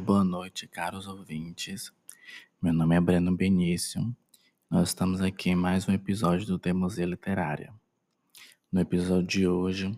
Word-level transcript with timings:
boa 0.00 0.24
noite, 0.24 0.66
caros 0.66 1.06
ouvintes. 1.06 1.92
Meu 2.60 2.72
nome 2.72 2.96
é 2.96 3.00
Breno 3.00 3.36
Benício. 3.36 4.16
Nós 4.70 4.88
estamos 4.88 5.20
aqui 5.20 5.50
em 5.50 5.54
mais 5.54 5.86
um 5.86 5.92
episódio 5.92 6.46
do 6.46 6.58
Teimosia 6.58 7.04
Literária. 7.04 7.72
No 8.72 8.80
episódio 8.80 9.26
de 9.26 9.46
hoje, 9.46 9.92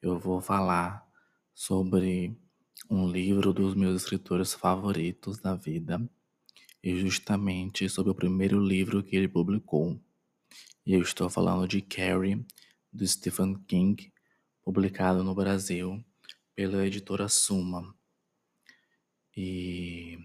eu 0.00 0.16
vou 0.16 0.40
falar 0.40 1.04
sobre 1.52 2.38
um 2.88 3.08
livro 3.08 3.52
dos 3.52 3.74
meus 3.74 4.02
escritores 4.02 4.54
favoritos 4.54 5.38
da 5.38 5.56
vida 5.56 6.00
e 6.80 6.96
justamente 7.00 7.88
sobre 7.88 8.12
o 8.12 8.14
primeiro 8.14 8.60
livro 8.60 9.02
que 9.02 9.16
ele 9.16 9.28
publicou. 9.28 10.00
E 10.86 10.94
eu 10.94 11.02
estou 11.02 11.28
falando 11.28 11.66
de 11.66 11.82
Carrie, 11.82 12.46
do 12.92 13.04
Stephen 13.04 13.54
King, 13.66 14.12
publicado 14.62 15.24
no 15.24 15.34
Brasil 15.34 16.02
pela 16.54 16.86
editora 16.86 17.28
Suma. 17.28 17.92
E 19.34 20.18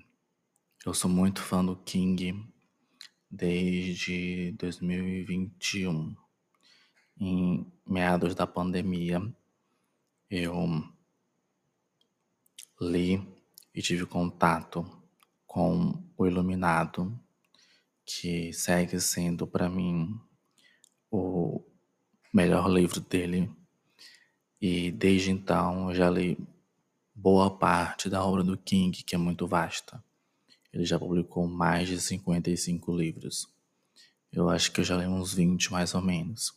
eu 0.86 0.94
sou 0.94 1.10
muito 1.10 1.42
fã 1.42 1.64
do 1.64 1.78
King 1.78 2.46
desde 3.32 4.52
2021. 4.60 6.14
Em 7.18 7.66
meados 7.86 8.36
da 8.36 8.46
pandemia, 8.46 9.22
eu 10.30 10.54
li 12.82 13.26
e 13.74 13.82
tive 13.82 14.06
contato 14.06 14.86
com 15.46 16.04
O 16.18 16.28
Iluminado, 16.28 17.18
que 18.06 18.52
segue 18.52 19.00
sendo 19.00 19.48
para 19.48 19.70
mim 19.70 20.20
o 21.10 21.64
melhor 22.34 22.70
livro 22.70 23.00
dele. 23.00 23.50
E 24.60 24.92
desde 24.92 25.32
então 25.32 25.92
eu 25.92 25.96
já 25.96 26.10
li 26.10 26.38
boa 27.18 27.50
parte 27.50 28.12
da 28.12 28.24
obra 28.24 28.44
do 28.44 28.56
King, 28.56 29.04
que 29.04 29.16
é 29.16 29.18
muito 29.18 29.48
vasta. 29.48 30.02
Ele 30.72 30.86
já 30.86 31.00
publicou 31.00 31.48
mais 31.48 31.88
de 31.88 32.00
55 32.00 32.96
livros. 32.96 33.50
Eu 34.32 34.48
acho 34.50 34.72
que 34.72 34.82
eu 34.82 34.84
já 34.84 34.96
li 34.96 35.08
uns 35.08 35.34
20 35.34 35.72
mais 35.72 35.96
ou 35.96 36.02
menos. 36.02 36.56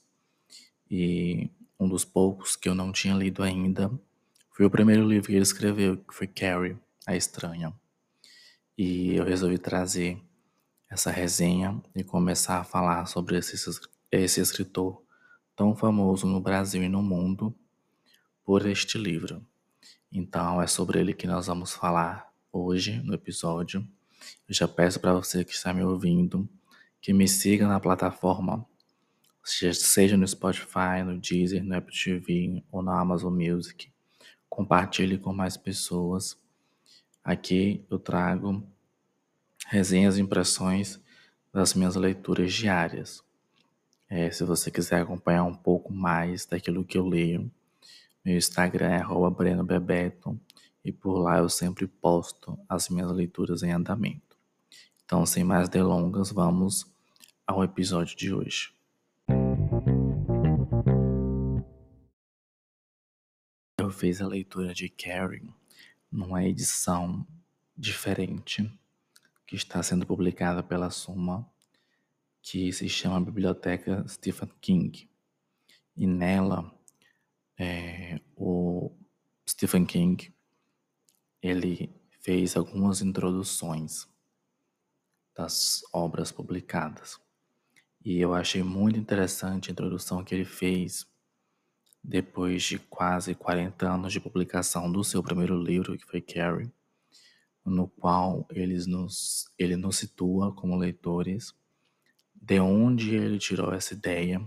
E 0.90 1.48
um 1.78 1.88
dos 1.88 2.04
poucos 2.04 2.56
que 2.56 2.68
eu 2.68 2.74
não 2.74 2.92
tinha 2.92 3.14
lido 3.14 3.42
ainda 3.42 3.90
foi 4.50 4.66
o 4.66 4.70
primeiro 4.70 5.08
livro 5.08 5.28
que 5.28 5.32
ele 5.32 5.42
escreveu, 5.42 5.96
que 5.96 6.14
foi 6.14 6.26
Carrie, 6.26 6.76
a 7.06 7.16
Estranha. 7.16 7.72
E 8.76 9.14
eu 9.14 9.24
resolvi 9.24 9.56
trazer 9.56 10.20
essa 10.90 11.10
resenha 11.10 11.80
e 11.94 12.04
começar 12.04 12.58
a 12.58 12.64
falar 12.64 13.06
sobre 13.06 13.38
esse, 13.38 13.56
esse 14.12 14.40
escritor 14.40 15.02
tão 15.56 15.74
famoso 15.74 16.26
no 16.26 16.40
Brasil 16.40 16.82
e 16.82 16.88
no 16.88 17.02
mundo 17.02 17.54
por 18.44 18.66
este 18.66 18.98
livro. 18.98 19.42
Então 20.12 20.60
é 20.60 20.66
sobre 20.66 20.98
ele 20.98 21.14
que 21.14 21.26
nós 21.26 21.46
vamos 21.46 21.72
falar 21.72 22.32
hoje 22.52 23.00
no 23.02 23.14
episódio. 23.14 23.86
Eu 24.48 24.54
já 24.54 24.66
peço 24.66 24.98
para 24.98 25.12
você 25.14 25.44
que 25.44 25.52
está 25.52 25.72
me 25.72 25.82
ouvindo 25.82 26.48
que 27.00 27.12
me 27.12 27.26
siga 27.26 27.66
na 27.66 27.80
plataforma, 27.80 28.66
seja 29.42 30.16
no 30.16 30.28
Spotify, 30.28 31.02
no 31.04 31.18
Deezer, 31.18 31.64
no 31.64 31.74
Apple 31.74 31.94
TV 31.94 32.62
ou 32.70 32.82
na 32.82 33.00
Amazon 33.00 33.32
Music. 33.32 33.90
Compartilhe 34.48 35.16
com 35.16 35.32
mais 35.32 35.56
pessoas. 35.56 36.36
Aqui 37.24 37.84
eu 37.88 37.98
trago 37.98 38.62
resenhas 39.66 40.18
e 40.18 40.20
impressões 40.20 41.00
das 41.52 41.72
minhas 41.74 41.96
leituras 41.96 42.52
diárias. 42.52 43.22
É, 44.08 44.30
se 44.30 44.44
você 44.44 44.70
quiser 44.70 45.02
acompanhar 45.02 45.44
um 45.44 45.54
pouco 45.54 45.92
mais 45.92 46.44
daquilo 46.44 46.84
que 46.84 46.98
eu 46.98 47.06
leio, 47.06 47.50
meu 48.24 48.36
Instagram 48.36 48.90
é 48.90 49.30
BrenoBebeto 49.30 50.38
e 50.84 50.92
por 50.92 51.18
lá 51.18 51.38
eu 51.38 51.48
sempre 51.48 51.86
posto 51.86 52.58
as 52.68 52.88
minhas 52.88 53.10
leituras 53.10 53.62
em 53.62 53.72
andamento. 53.72 54.36
Então, 55.04 55.24
sem 55.24 55.42
mais 55.42 55.68
delongas, 55.68 56.30
vamos 56.30 56.86
ao 57.46 57.64
episódio 57.64 58.16
de 58.16 58.32
hoje. 58.32 58.72
Eu 63.78 63.90
fiz 63.90 64.20
a 64.20 64.26
leitura 64.26 64.74
de 64.74 64.88
Carrie 64.88 65.48
numa 66.12 66.44
edição 66.44 67.26
diferente 67.76 68.70
que 69.46 69.56
está 69.56 69.82
sendo 69.82 70.06
publicada 70.06 70.62
pela 70.62 70.90
Suma, 70.90 71.50
que 72.42 72.72
se 72.72 72.88
chama 72.88 73.20
Biblioteca 73.20 74.06
Stephen 74.06 74.50
King. 74.60 75.08
E 75.96 76.06
nela 76.06 76.72
é, 77.60 78.18
o 78.34 78.90
Stephen 79.46 79.84
King 79.84 80.32
ele 81.42 81.94
fez 82.22 82.56
algumas 82.56 83.02
introduções 83.02 84.08
das 85.36 85.82
obras 85.92 86.32
publicadas. 86.32 87.20
E 88.02 88.18
eu 88.18 88.32
achei 88.32 88.62
muito 88.62 88.98
interessante 88.98 89.68
a 89.68 89.72
introdução 89.72 90.24
que 90.24 90.34
ele 90.34 90.46
fez 90.46 91.06
depois 92.02 92.62
de 92.62 92.78
quase 92.78 93.34
40 93.34 93.86
anos 93.86 94.12
de 94.14 94.20
publicação 94.20 94.90
do 94.90 95.04
seu 95.04 95.22
primeiro 95.22 95.62
livro, 95.62 95.98
que 95.98 96.06
foi 96.06 96.22
Carrie, 96.22 96.72
no 97.62 97.86
qual 97.86 98.48
nos, 98.86 99.52
ele 99.58 99.76
nos 99.76 99.98
situa 99.98 100.50
como 100.54 100.78
leitores 100.78 101.54
de 102.34 102.58
onde 102.58 103.14
ele 103.14 103.38
tirou 103.38 103.74
essa 103.74 103.92
ideia 103.92 104.40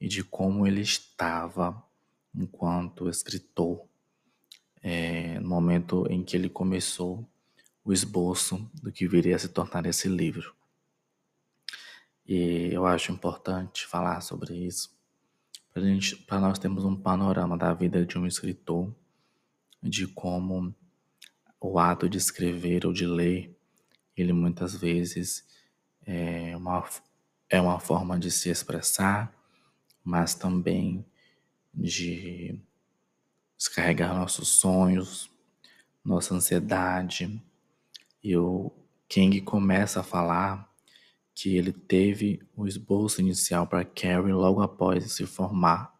e 0.00 0.08
de 0.08 0.24
como 0.24 0.66
ele 0.66 0.80
estava 0.80 1.83
enquanto 2.34 3.08
escritor, 3.08 3.86
é, 4.82 5.38
no 5.40 5.48
momento 5.48 6.06
em 6.10 6.22
que 6.22 6.36
ele 6.36 6.48
começou 6.48 7.26
o 7.84 7.92
esboço 7.92 8.70
do 8.82 8.90
que 8.90 9.06
viria 9.06 9.36
a 9.36 9.38
se 9.38 9.48
tornar 9.48 9.86
esse 9.86 10.08
livro. 10.08 10.54
E 12.26 12.70
eu 12.72 12.86
acho 12.86 13.12
importante 13.12 13.86
falar 13.86 14.20
sobre 14.22 14.54
isso, 14.54 14.94
para 16.26 16.40
nós 16.40 16.58
termos 16.58 16.84
um 16.84 16.96
panorama 16.96 17.56
da 17.58 17.74
vida 17.74 18.06
de 18.06 18.16
um 18.16 18.26
escritor, 18.26 18.94
de 19.82 20.06
como 20.06 20.74
o 21.60 21.78
ato 21.78 22.08
de 22.08 22.16
escrever 22.16 22.86
ou 22.86 22.92
de 22.92 23.06
ler, 23.06 23.54
ele 24.16 24.32
muitas 24.32 24.74
vezes 24.74 25.44
é 26.06 26.56
uma, 26.56 26.88
é 27.48 27.60
uma 27.60 27.80
forma 27.80 28.18
de 28.18 28.30
se 28.30 28.48
expressar, 28.48 29.34
mas 30.02 30.34
também 30.34 31.04
de 31.74 32.58
descarregar 33.56 34.14
nossos 34.14 34.48
sonhos, 34.48 35.30
nossa 36.04 36.34
ansiedade. 36.34 37.42
E 38.22 38.36
o 38.36 38.70
King 39.08 39.40
começa 39.40 40.00
a 40.00 40.04
falar 40.04 40.70
que 41.34 41.56
ele 41.56 41.72
teve 41.72 42.40
o 42.54 42.66
esboço 42.66 43.20
inicial 43.20 43.66
para 43.66 43.84
Carrie 43.84 44.32
logo 44.32 44.62
após 44.62 45.12
se 45.12 45.26
formar 45.26 45.92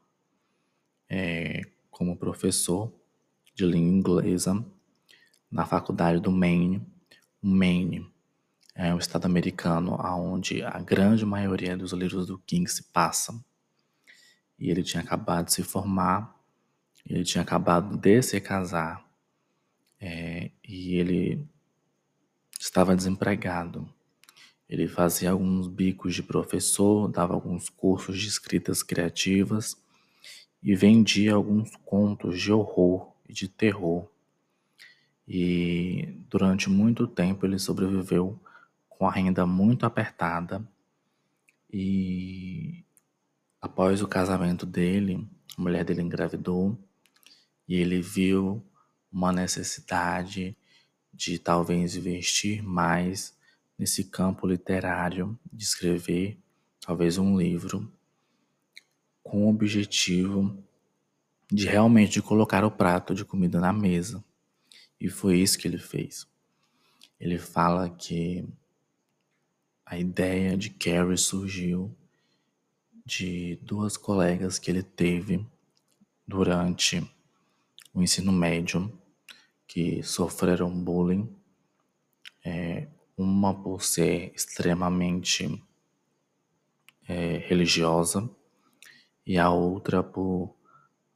é, 1.08 1.62
como 1.90 2.16
professor 2.16 2.92
de 3.54 3.64
língua 3.66 4.22
inglesa 4.22 4.64
na 5.50 5.66
faculdade 5.66 6.20
do 6.20 6.30
Maine. 6.30 6.86
O 7.42 7.48
Maine 7.48 8.08
é 8.74 8.94
um 8.94 8.98
estado 8.98 9.26
americano 9.26 9.96
onde 10.00 10.62
a 10.62 10.78
grande 10.80 11.24
maioria 11.24 11.76
dos 11.76 11.92
livros 11.92 12.26
do 12.26 12.38
King 12.38 12.68
se 12.68 12.84
passam 12.84 13.44
e 14.58 14.70
ele 14.70 14.82
tinha 14.82 15.02
acabado 15.02 15.46
de 15.46 15.52
se 15.52 15.62
formar, 15.62 16.34
ele 17.06 17.24
tinha 17.24 17.42
acabado 17.42 17.96
de 17.96 18.22
se 18.22 18.40
casar 18.40 19.04
é, 20.00 20.50
e 20.66 20.96
ele 20.96 21.46
estava 22.58 22.96
desempregado. 22.96 23.88
Ele 24.68 24.88
fazia 24.88 25.30
alguns 25.30 25.68
bicos 25.68 26.14
de 26.14 26.22
professor, 26.22 27.08
dava 27.08 27.34
alguns 27.34 27.68
cursos 27.68 28.18
de 28.18 28.28
escritas 28.28 28.82
criativas 28.82 29.76
e 30.62 30.74
vendia 30.74 31.34
alguns 31.34 31.76
contos 31.84 32.40
de 32.40 32.50
horror 32.50 33.12
e 33.28 33.32
de 33.32 33.48
terror. 33.48 34.08
E 35.28 36.08
durante 36.28 36.70
muito 36.70 37.06
tempo 37.06 37.44
ele 37.44 37.58
sobreviveu 37.58 38.38
com 38.88 39.06
a 39.06 39.12
renda 39.12 39.46
muito 39.46 39.84
apertada 39.84 40.66
e 41.72 42.84
Após 43.64 44.02
o 44.02 44.06
casamento 44.06 44.66
dele, 44.66 45.26
a 45.56 45.62
mulher 45.62 45.86
dele 45.86 46.02
engravidou 46.02 46.78
e 47.66 47.76
ele 47.76 48.02
viu 48.02 48.62
uma 49.10 49.32
necessidade 49.32 50.54
de 51.10 51.38
talvez 51.38 51.96
investir 51.96 52.62
mais 52.62 53.34
nesse 53.78 54.04
campo 54.04 54.46
literário, 54.46 55.38
de 55.50 55.64
escrever 55.64 56.36
talvez 56.78 57.16
um 57.16 57.38
livro 57.38 57.90
com 59.22 59.46
o 59.46 59.48
objetivo 59.48 60.62
de 61.50 61.66
realmente 61.66 62.20
colocar 62.20 62.66
o 62.66 62.70
prato 62.70 63.14
de 63.14 63.24
comida 63.24 63.58
na 63.60 63.72
mesa. 63.72 64.22
E 65.00 65.08
foi 65.08 65.38
isso 65.38 65.56
que 65.56 65.66
ele 65.66 65.78
fez. 65.78 66.26
Ele 67.18 67.38
fala 67.38 67.88
que 67.88 68.46
a 69.86 69.98
ideia 69.98 70.54
de 70.54 70.68
Carrie 70.68 71.16
surgiu 71.16 71.96
de 73.04 73.56
duas 73.62 73.96
colegas 73.96 74.58
que 74.58 74.70
ele 74.70 74.82
teve 74.82 75.46
durante 76.26 77.06
o 77.92 78.02
ensino 78.02 78.32
médio, 78.32 78.90
que 79.66 80.02
sofreram 80.02 80.70
bullying, 80.70 81.28
é, 82.44 82.88
uma 83.16 83.54
por 83.54 83.82
ser 83.82 84.32
extremamente 84.34 85.62
é, 87.06 87.38
religiosa 87.38 88.28
e 89.26 89.38
a 89.38 89.50
outra 89.50 90.02
por 90.02 90.54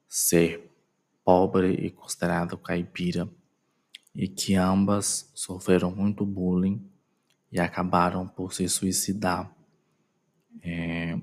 ser 0.07 0.71
pobre 1.25 1.73
e 1.73 1.91
considerada 1.91 2.57
caipira, 2.57 3.29
e 4.15 4.27
que 4.27 4.55
ambas 4.55 5.31
sofreram 5.35 5.91
muito 5.95 6.25
bullying 6.25 6.91
e 7.53 7.61
acabaram 7.61 8.27
por 8.27 8.53
se 8.53 8.69
suicidar. 8.69 9.55
É, 10.63 11.19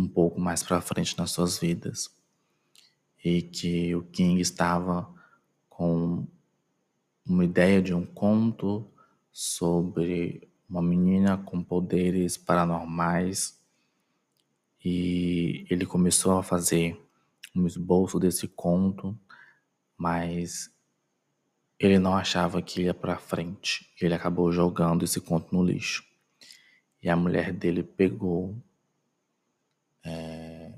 um 0.00 0.08
pouco 0.08 0.40
mais 0.40 0.62
para 0.62 0.80
frente 0.80 1.16
nas 1.18 1.30
suas 1.30 1.58
vidas. 1.58 2.10
E 3.22 3.42
que 3.42 3.94
o 3.94 4.02
King 4.02 4.40
estava 4.40 5.12
com 5.68 6.26
uma 7.26 7.44
ideia 7.44 7.82
de 7.82 7.92
um 7.92 8.06
conto 8.06 8.90
sobre 9.30 10.48
uma 10.68 10.80
menina 10.80 11.36
com 11.36 11.62
poderes 11.62 12.38
paranormais 12.38 13.60
e 14.82 15.66
ele 15.68 15.84
começou 15.84 16.38
a 16.38 16.42
fazer 16.42 16.98
um 17.54 17.66
esboço 17.66 18.18
desse 18.18 18.48
conto, 18.48 19.18
mas 19.98 20.70
ele 21.78 21.98
não 21.98 22.16
achava 22.16 22.62
que 22.62 22.82
ia 22.82 22.94
para 22.94 23.18
frente. 23.18 23.92
Ele 24.00 24.14
acabou 24.14 24.50
jogando 24.50 25.04
esse 25.04 25.20
conto 25.20 25.54
no 25.54 25.62
lixo. 25.62 26.02
E 27.02 27.08
a 27.10 27.16
mulher 27.16 27.52
dele 27.52 27.82
pegou 27.82 28.56
é, 30.04 30.72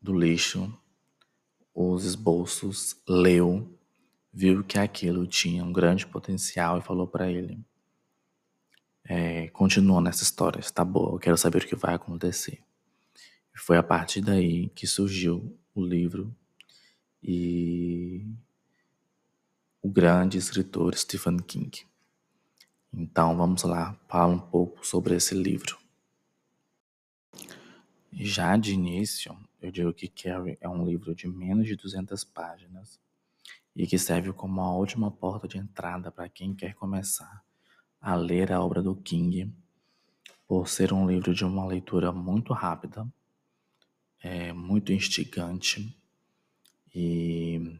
do 0.00 0.12
lixo 0.12 0.72
os 1.74 2.04
esboços, 2.04 3.00
leu, 3.08 3.78
viu 4.32 4.62
que 4.62 4.78
aquilo 4.78 5.26
tinha 5.26 5.64
um 5.64 5.72
grande 5.72 6.06
potencial 6.06 6.78
e 6.78 6.82
falou 6.82 7.06
para 7.06 7.30
ele: 7.30 7.64
é, 9.04 9.48
continua 9.48 10.00
nessa 10.00 10.22
história, 10.22 10.60
está 10.60 10.84
boa, 10.84 11.14
eu 11.14 11.18
quero 11.18 11.36
saber 11.36 11.62
o 11.62 11.66
que 11.66 11.76
vai 11.76 11.94
acontecer. 11.94 12.60
E 13.54 13.58
foi 13.58 13.76
a 13.76 13.82
partir 13.82 14.20
daí 14.20 14.68
que 14.70 14.86
surgiu 14.86 15.58
o 15.74 15.84
livro 15.84 16.34
e 17.22 18.26
o 19.82 19.88
grande 19.88 20.38
escritor 20.38 20.94
Stephen 20.94 21.38
King. 21.38 21.86
Então 22.92 23.36
vamos 23.36 23.62
lá 23.62 23.98
falar 24.08 24.26
um 24.26 24.38
pouco 24.38 24.86
sobre 24.86 25.14
esse 25.14 25.34
livro. 25.34 25.79
Já 28.12 28.56
de 28.56 28.72
início, 28.72 29.36
eu 29.62 29.70
digo 29.70 29.92
que 29.94 30.08
Carrie 30.08 30.58
é 30.60 30.68
um 30.68 30.84
livro 30.84 31.14
de 31.14 31.28
menos 31.28 31.66
de 31.66 31.76
200 31.76 32.24
páginas 32.24 32.98
e 33.74 33.86
que 33.86 33.98
serve 33.98 34.32
como 34.32 34.60
a 34.60 34.76
última 34.76 35.10
porta 35.10 35.46
de 35.46 35.58
entrada 35.58 36.10
para 36.10 36.28
quem 36.28 36.52
quer 36.52 36.74
começar 36.74 37.44
a 38.00 38.16
ler 38.16 38.50
a 38.50 38.60
obra 38.60 38.82
do 38.82 38.96
King, 38.96 39.52
por 40.48 40.68
ser 40.68 40.92
um 40.92 41.08
livro 41.08 41.32
de 41.32 41.44
uma 41.44 41.64
leitura 41.64 42.10
muito 42.10 42.52
rápida, 42.52 43.06
é 44.20 44.52
muito 44.52 44.92
instigante 44.92 45.96
e 46.92 47.78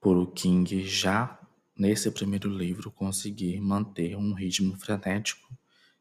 por 0.00 0.16
o 0.16 0.26
King 0.26 0.86
já 0.86 1.38
nesse 1.76 2.10
primeiro 2.10 2.48
livro 2.48 2.90
conseguir 2.90 3.60
manter 3.60 4.16
um 4.16 4.32
ritmo 4.32 4.74
frenético 4.76 5.54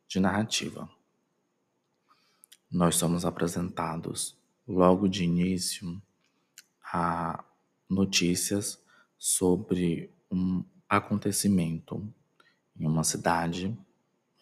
de 0.08 0.20
narrativa. 0.20 0.90
Nós 2.76 2.98
somos 2.98 3.24
apresentados 3.24 4.38
logo 4.68 5.08
de 5.08 5.24
início 5.24 6.02
a 6.84 7.42
notícias 7.90 8.78
sobre 9.18 10.12
um 10.30 10.62
acontecimento 10.90 12.06
em 12.78 12.86
uma 12.86 13.06
cidade 13.06 13.74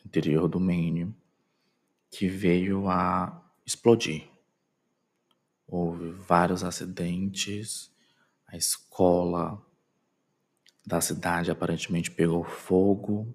interior 0.03 0.47
do 0.47 0.59
Maine 0.59 1.15
que 2.09 2.27
veio 2.27 2.89
a 2.89 3.39
explodir. 3.63 4.27
Houve 5.67 6.09
vários 6.09 6.63
acidentes, 6.63 7.91
a 8.47 8.57
escola 8.57 9.63
da 10.83 10.99
cidade 10.99 11.51
aparentemente 11.51 12.09
pegou 12.09 12.43
fogo, 12.43 13.31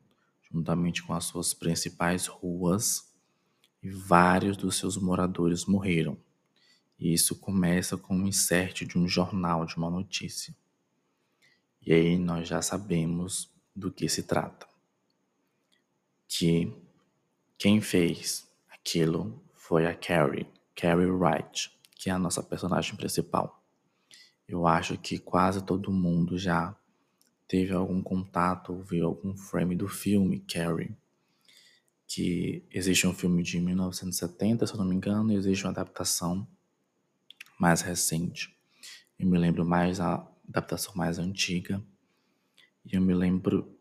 juntamente 0.51 1.05
com 1.05 1.15
as 1.15 1.27
suas 1.27 1.55
principais 1.55 2.27
ruas, 2.27 3.08
e 3.83 3.91
vários 3.91 4.57
dos 4.57 4.77
seus 4.77 4.97
moradores 4.97 5.65
morreram. 5.65 6.17
E 6.99 7.13
isso 7.13 7.37
começa 7.37 7.97
com 7.97 8.17
um 8.17 8.27
insert 8.27 8.85
de 8.85 8.99
um 8.99 9.07
jornal, 9.07 9.65
de 9.65 9.77
uma 9.77 9.91
notícia. 9.91 10.55
E 11.81 11.93
aí 11.93 12.19
nós 12.19 12.49
já 12.49 12.61
sabemos 12.61 13.51
do 13.75 13.91
que 13.91 14.09
se 14.09 14.25
trata. 14.25 14.67
Que 16.27 16.73
quem 17.57 17.81
fez 17.81 18.47
aquilo 18.69 19.41
foi 19.55 19.87
a 19.87 19.95
Carrie, 19.95 20.47
Carrie 20.75 21.11
Wright, 21.11 21.71
que 21.95 22.11
é 22.11 22.13
a 22.13 22.19
nossa 22.19 22.43
personagem 22.43 22.97
principal. 22.97 23.63
Eu 24.47 24.67
acho 24.67 24.99
que 24.99 25.19
quase 25.19 25.65
todo 25.65 25.93
mundo 25.93 26.39
já 26.39 26.77
teve 27.47 27.73
algum 27.73 28.03
contato 28.03 28.73
ou 28.73 28.83
viu 28.83 29.07
algum 29.07 29.37
frame 29.37 29.75
do 29.75 29.89
filme 29.89 30.41
Carrie. 30.41 30.97
Que 32.09 32.65
existe 32.73 33.07
um 33.07 33.13
filme 33.13 33.43
de 33.43 33.61
1970, 33.61 34.67
se 34.67 34.73
eu 34.73 34.79
não 34.79 34.85
me 34.85 34.97
engano, 34.97 35.31
e 35.31 35.37
existe 35.37 35.65
uma 35.65 35.71
adaptação 35.71 36.49
mais 37.59 37.83
recente. 37.83 38.57
Eu 39.19 39.29
me 39.29 39.39
lembro 39.39 39.65
mais 39.65 40.01
a 40.01 40.27
adaptação 40.49 40.95
mais 40.97 41.19
antiga 41.19 41.83
e 42.85 42.97
eu 42.97 43.03
me 43.03 43.13
lembro 43.13 43.77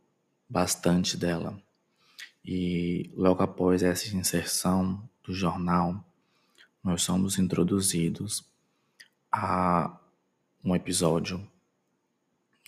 bastante 0.49 1.15
dela. 1.15 1.61
E 2.43 3.11
logo 3.15 3.41
após 3.41 3.83
essa 3.83 4.15
inserção 4.15 5.07
do 5.23 5.33
jornal, 5.33 6.03
nós 6.83 7.03
somos 7.03 7.37
introduzidos 7.37 8.45
a 9.31 9.99
um 10.63 10.75
episódio 10.75 11.45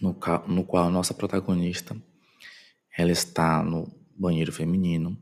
no, 0.02 0.16
no 0.48 0.66
qual 0.66 0.88
a 0.88 0.92
nossa 0.92 1.14
protagonista 1.14 1.96
ela 2.98 3.12
está 3.12 3.64
no 3.64 3.92
banheiro 4.16 4.52
feminino 4.52 5.18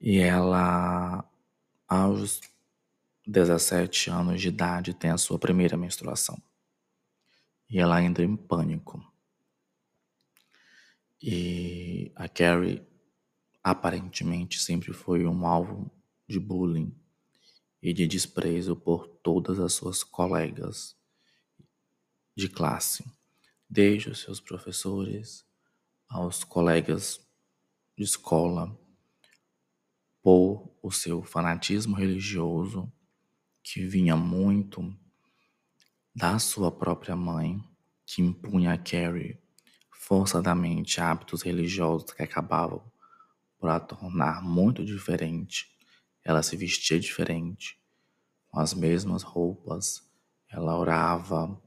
e 0.00 0.18
ela 0.18 1.24
aos 1.86 2.40
17 3.26 4.10
anos 4.10 4.40
de 4.40 4.48
idade 4.48 4.94
tem 4.94 5.10
a 5.10 5.18
sua 5.18 5.38
primeira 5.38 5.76
menstruação 5.76 6.40
e 7.70 7.78
ela 7.78 8.02
entra 8.02 8.24
em 8.24 8.36
pânico. 8.36 9.04
E 11.20 12.10
a 12.14 12.28
Carrie 12.28 12.86
aparentemente 13.62 14.60
sempre 14.60 14.92
foi 14.92 15.26
um 15.26 15.46
alvo 15.46 15.90
de 16.26 16.38
bullying 16.38 16.94
e 17.82 17.92
de 17.92 18.06
desprezo 18.06 18.74
por 18.76 19.06
todas 19.06 19.58
as 19.58 19.74
suas 19.74 20.02
colegas 20.02 20.96
de 22.36 22.48
classe, 22.48 23.04
desde 23.68 24.10
os 24.10 24.20
seus 24.20 24.40
professores 24.40 25.44
aos 26.08 26.44
colegas 26.44 27.20
de 27.96 28.04
escola, 28.04 28.78
por 30.28 30.78
o 30.82 30.92
seu 30.92 31.22
fanatismo 31.22 31.96
religioso 31.96 32.92
que 33.62 33.86
vinha 33.86 34.14
muito 34.14 34.94
da 36.14 36.38
sua 36.38 36.70
própria 36.70 37.16
mãe, 37.16 37.58
que 38.04 38.20
impunha 38.20 38.74
a 38.74 38.76
Carrie 38.76 39.38
forçadamente 39.90 41.00
hábitos 41.00 41.40
religiosos 41.40 42.12
que 42.12 42.22
acabavam 42.22 42.82
por 43.58 43.70
a 43.70 43.80
tornar 43.80 44.42
muito 44.42 44.84
diferente. 44.84 45.66
Ela 46.22 46.42
se 46.42 46.58
vestia 46.58 47.00
diferente, 47.00 47.80
com 48.50 48.60
as 48.60 48.74
mesmas 48.74 49.22
roupas, 49.22 50.06
ela 50.50 50.78
orava 50.78 51.58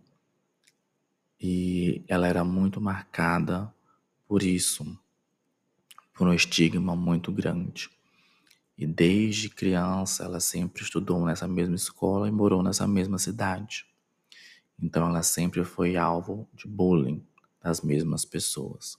e 1.39 2.05
ela 2.07 2.27
era 2.27 2.43
muito 2.43 2.79
marcada 2.79 3.73
por 4.27 4.43
isso, 4.43 4.85
por 6.13 6.27
um 6.27 6.33
estigma 6.35 6.95
muito 6.95 7.31
grande. 7.31 7.89
E 8.81 8.87
desde 8.87 9.47
criança 9.47 10.23
ela 10.23 10.39
sempre 10.39 10.81
estudou 10.81 11.23
nessa 11.23 11.47
mesma 11.47 11.75
escola 11.75 12.27
e 12.27 12.31
morou 12.31 12.63
nessa 12.63 12.87
mesma 12.87 13.19
cidade. 13.19 13.85
Então 14.81 15.07
ela 15.07 15.21
sempre 15.21 15.63
foi 15.63 15.95
alvo 15.95 16.49
de 16.51 16.67
bullying 16.67 17.23
das 17.61 17.81
mesmas 17.81 18.25
pessoas. 18.25 18.97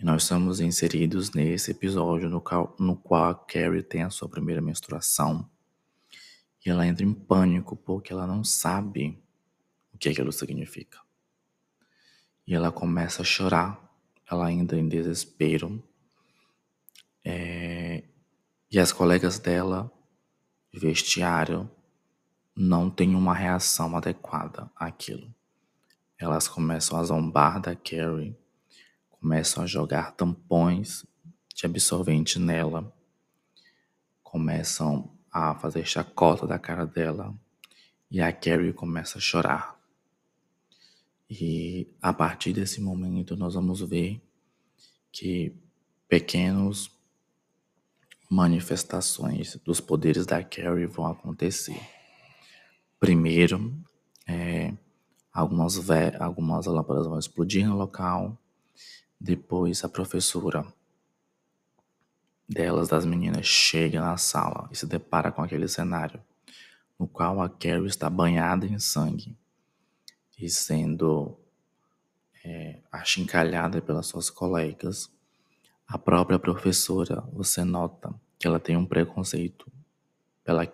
E 0.00 0.04
nós 0.06 0.24
somos 0.24 0.58
inseridos 0.58 1.32
nesse 1.32 1.70
episódio 1.72 2.30
no 2.30 2.40
qual, 2.40 2.74
no 2.80 2.96
qual 2.96 3.34
Carrie 3.46 3.82
tem 3.82 4.04
a 4.04 4.08
sua 4.08 4.26
primeira 4.26 4.62
menstruação. 4.62 5.46
E 6.64 6.70
ela 6.70 6.86
entra 6.86 7.04
em 7.04 7.12
pânico 7.12 7.76
porque 7.76 8.10
ela 8.10 8.26
não 8.26 8.42
sabe 8.42 9.22
o 9.92 9.98
que 9.98 10.08
aquilo 10.08 10.32
significa. 10.32 10.98
E 12.46 12.54
ela 12.54 12.72
começa 12.72 13.20
a 13.20 13.24
chorar, 13.24 13.94
ela 14.26 14.50
entra 14.50 14.78
em 14.78 14.88
desespero. 14.88 15.84
É, 17.22 17.91
e 18.72 18.78
as 18.78 18.90
colegas 18.90 19.38
dela 19.38 19.92
de 20.72 20.80
vestiário 20.80 21.70
não 22.56 22.88
tem 22.88 23.14
uma 23.14 23.34
reação 23.34 23.94
adequada 23.94 24.70
àquilo. 24.74 25.32
elas 26.18 26.48
começam 26.48 26.98
a 26.98 27.02
zombar 27.02 27.60
da 27.60 27.74
Carrie, 27.74 28.34
começam 29.10 29.64
a 29.64 29.66
jogar 29.66 30.12
tampões 30.12 31.04
de 31.54 31.66
absorvente 31.66 32.38
nela, 32.38 32.90
começam 34.22 35.10
a 35.30 35.54
fazer 35.56 35.84
chacota 35.84 36.46
da 36.46 36.58
cara 36.58 36.86
dela 36.86 37.34
e 38.10 38.22
a 38.22 38.32
Carrie 38.32 38.72
começa 38.72 39.18
a 39.18 39.20
chorar. 39.20 39.78
E 41.28 41.92
a 42.00 42.12
partir 42.12 42.52
desse 42.52 42.80
momento 42.80 43.36
nós 43.36 43.52
vamos 43.52 43.80
ver 43.80 44.22
que 45.10 45.54
pequenos 46.08 46.90
manifestações 48.32 49.56
dos 49.62 49.78
poderes 49.78 50.24
da 50.24 50.42
Carrie 50.42 50.86
vão 50.86 51.06
acontecer. 51.06 51.78
Primeiro, 52.98 53.78
é, 54.26 54.72
algumas, 55.30 55.78
algumas 56.18 56.64
lâmpadas 56.64 57.06
vão 57.06 57.18
explodir 57.18 57.68
no 57.68 57.76
local. 57.76 58.38
Depois, 59.20 59.84
a 59.84 59.88
professora 59.88 60.66
delas, 62.48 62.88
das 62.88 63.04
meninas, 63.04 63.44
chega 63.44 64.00
na 64.00 64.16
sala 64.16 64.66
e 64.72 64.76
se 64.76 64.86
depara 64.86 65.30
com 65.30 65.42
aquele 65.42 65.68
cenário 65.68 66.18
no 66.98 67.06
qual 67.06 67.38
a 67.38 67.50
Carrie 67.50 67.86
está 67.86 68.08
banhada 68.08 68.64
em 68.64 68.78
sangue 68.78 69.36
e 70.38 70.48
sendo 70.48 71.36
é, 72.42 72.80
achincalhada 72.90 73.82
pelas 73.82 74.06
suas 74.06 74.30
colegas 74.30 75.10
a 75.92 75.98
própria 75.98 76.38
professora, 76.38 77.20
você 77.34 77.62
nota 77.62 78.18
que 78.38 78.46
ela 78.46 78.58
tem 78.58 78.78
um 78.78 78.86
preconceito 78.86 79.70
pela, 80.42 80.66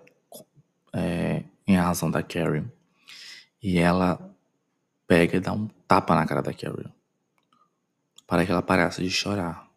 é, 0.92 1.42
em 1.66 1.74
razão 1.74 2.08
da 2.08 2.22
Carrie. 2.22 2.64
E 3.60 3.78
ela 3.78 4.32
pega 5.08 5.36
e 5.36 5.40
dá 5.40 5.52
um 5.52 5.66
tapa 5.88 6.14
na 6.14 6.24
cara 6.24 6.40
da 6.40 6.54
Carrie. 6.54 6.86
Para 8.28 8.46
que 8.46 8.52
ela 8.52 8.62
parasse 8.62 9.02
de 9.02 9.10
chorar. 9.10 9.68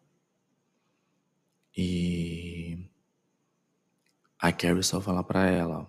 E 1.76 2.78
a 4.38 4.52
Carrie 4.52 4.84
só 4.84 5.00
fala 5.00 5.24
para 5.24 5.50
ela: 5.50 5.88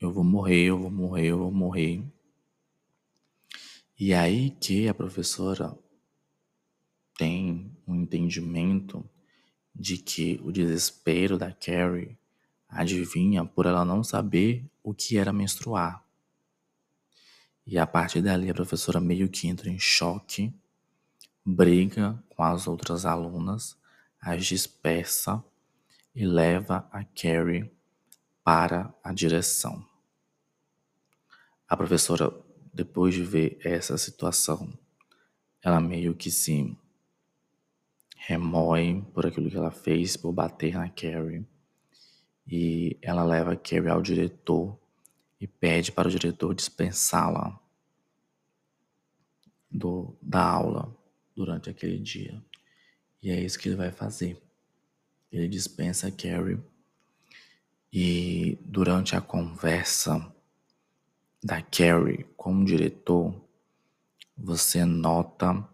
Eu 0.00 0.10
vou 0.10 0.24
morrer, 0.24 0.70
eu 0.70 0.78
vou 0.78 0.90
morrer, 0.90 1.26
eu 1.26 1.38
vou 1.38 1.52
morrer. 1.52 2.02
E 4.00 4.14
aí 4.14 4.52
que 4.52 4.88
a 4.88 4.94
professora 4.94 5.76
tem 7.18 7.75
um 7.86 7.94
entendimento 7.94 9.08
de 9.74 9.98
que 9.98 10.40
o 10.42 10.50
desespero 10.50 11.38
da 11.38 11.52
Carrie 11.52 12.16
adivinha 12.68 13.44
por 13.44 13.66
ela 13.66 13.84
não 13.84 14.02
saber 14.02 14.64
o 14.82 14.94
que 14.94 15.16
era 15.16 15.32
menstruar. 15.32 16.04
E 17.66 17.78
a 17.78 17.86
partir 17.86 18.22
dali 18.22 18.50
a 18.50 18.54
professora 18.54 19.00
meio 19.00 19.28
que 19.28 19.48
entra 19.48 19.68
em 19.68 19.78
choque, 19.78 20.54
briga 21.44 22.22
com 22.28 22.42
as 22.42 22.66
outras 22.66 23.04
alunas, 23.04 23.76
as 24.20 24.46
dispersa 24.46 25.42
e 26.14 26.24
leva 26.24 26.88
a 26.90 27.04
Carrie 27.04 27.70
para 28.42 28.94
a 29.02 29.12
direção. 29.12 29.84
A 31.68 31.76
professora, 31.76 32.32
depois 32.72 33.14
de 33.14 33.22
ver 33.22 33.58
essa 33.64 33.98
situação, 33.98 34.72
ela 35.60 35.80
meio 35.80 36.14
que 36.14 36.30
se 36.30 36.52
remoe 38.26 39.02
por 39.14 39.24
aquilo 39.24 39.48
que 39.48 39.56
ela 39.56 39.70
fez, 39.70 40.16
por 40.16 40.32
bater 40.32 40.74
na 40.74 40.88
Carrie. 40.88 41.46
E 42.46 42.98
ela 43.00 43.24
leva 43.24 43.52
a 43.52 43.56
Carrie 43.56 43.88
ao 43.88 44.02
diretor 44.02 44.76
e 45.40 45.46
pede 45.46 45.92
para 45.92 46.08
o 46.08 46.10
diretor 46.10 46.52
dispensá-la 46.54 47.58
da 50.20 50.42
aula 50.42 50.92
durante 51.36 51.70
aquele 51.70 51.98
dia. 51.98 52.42
E 53.22 53.30
é 53.30 53.40
isso 53.40 53.58
que 53.58 53.68
ele 53.68 53.76
vai 53.76 53.92
fazer. 53.92 54.42
Ele 55.30 55.46
dispensa 55.46 56.08
a 56.08 56.10
Carrie 56.10 56.58
e 57.92 58.58
durante 58.64 59.14
a 59.14 59.20
conversa 59.20 60.34
da 61.44 61.62
Carrie 61.62 62.26
com 62.36 62.56
o 62.56 62.64
diretor, 62.64 63.34
você 64.36 64.84
nota 64.84 65.68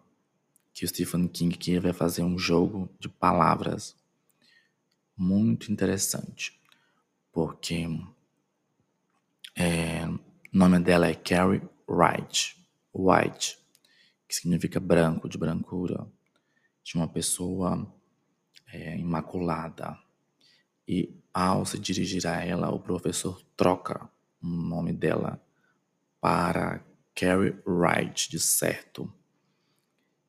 que 0.73 0.83
o 0.83 0.87
Stephen 0.87 1.27
King 1.27 1.55
aqui 1.55 1.79
vai 1.79 1.93
fazer 1.93 2.23
um 2.23 2.37
jogo 2.37 2.89
de 2.99 3.07
palavras 3.07 3.95
muito 5.15 5.71
interessante, 5.71 6.59
porque 7.31 7.87
é, 9.55 10.05
o 10.07 10.19
nome 10.51 10.79
dela 10.79 11.07
é 11.07 11.13
Carrie 11.13 11.61
Wright, 11.87 12.57
White, 12.93 13.59
que 14.27 14.35
significa 14.35 14.79
branco, 14.79 15.29
de 15.29 15.37
brancura, 15.37 16.07
de 16.83 16.95
uma 16.95 17.07
pessoa 17.07 17.87
é, 18.71 18.97
imaculada. 18.97 19.97
E 20.87 21.15
ao 21.33 21.65
se 21.65 21.77
dirigir 21.79 22.25
a 22.27 22.43
ela, 22.43 22.71
o 22.71 22.79
professor 22.79 23.41
troca 23.55 24.09
o 24.41 24.47
nome 24.47 24.91
dela 24.91 25.41
para 26.19 26.83
Carrie 27.15 27.55
Wright, 27.65 28.29
de 28.29 28.39
certo. 28.39 29.11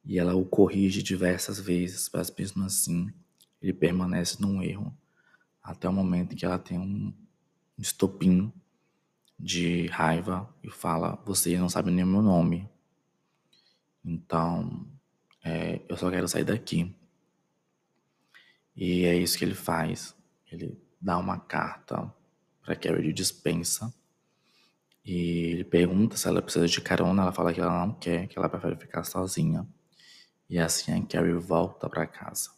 E 0.05 0.19
ela 0.19 0.35
o 0.35 0.45
corrige 0.45 1.03
diversas 1.03 1.59
vezes, 1.59 2.11
mas 2.13 2.31
mesmo 2.37 2.65
assim 2.65 3.13
ele 3.61 3.73
permanece 3.73 4.41
num 4.41 4.63
erro 4.63 4.95
até 5.63 5.89
o 5.89 5.93
momento 5.93 6.35
em 6.35 6.37
que 6.37 6.45
ela 6.45 6.59
tem 6.59 6.79
um 6.79 7.15
estopim 7.79 8.53
de 9.39 9.87
raiva 9.87 10.55
e 10.63 10.71
fala: 10.71 11.19
Você 11.25 11.57
não 11.59 11.71
sabe 11.71 11.91
nem 11.91 12.05
o 12.05 12.07
meu 12.07 12.21
nome. 12.21 12.69
Então, 14.05 14.87
é, 15.43 15.81
eu 15.89 15.97
só 15.97 16.11
quero 16.11 16.29
sair 16.29 16.45
daqui. 16.45 16.95
E 18.77 19.05
é 19.07 19.17
isso 19.17 19.39
que 19.39 19.45
ele 19.45 19.55
faz. 19.55 20.15
Ele 20.51 20.79
dá 21.01 21.17
uma 21.17 21.39
carta 21.39 22.13
para 22.63 22.77
Carrie 22.77 23.05
de 23.05 23.13
dispensa. 23.13 23.95
E 25.05 25.53
ele 25.53 25.65
pergunta 25.65 26.17
se 26.17 26.29
ela 26.29 26.43
precisa 26.43 26.67
de 26.67 26.81
carona. 26.81 27.23
Ela 27.23 27.33
fala 27.33 27.53
que 27.53 27.61
ela 27.61 27.87
não 27.87 27.95
quer, 27.95 28.27
que 28.27 28.39
ela 28.39 28.49
prefere 28.49 28.77
ficar 28.77 29.05
sozinha. 29.05 29.67
E 30.55 30.59
assim 30.61 30.93
a 30.93 31.05
Carrie 31.05 31.33
volta 31.33 31.91
para 31.91 32.07
casa. 32.07 32.53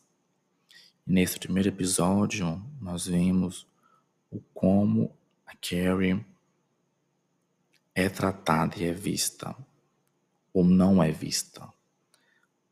E 1.06 1.10
nesse 1.10 1.38
primeiro 1.38 1.70
episódio, 1.70 2.62
nós 2.78 3.06
vimos 3.06 3.66
o 4.30 4.38
como 4.52 5.16
a 5.46 5.52
Carrie 5.56 6.22
é 7.94 8.06
tratada 8.10 8.78
e 8.78 8.84
é 8.84 8.92
vista, 8.92 9.56
ou 10.52 10.62
não 10.62 11.02
é 11.02 11.10
vista. 11.10 11.66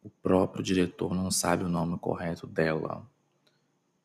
O 0.02 0.10
próprio 0.10 0.62
diretor 0.62 1.14
não 1.14 1.30
sabe 1.30 1.64
o 1.64 1.70
nome 1.70 1.98
correto 1.98 2.46
dela. 2.46 3.10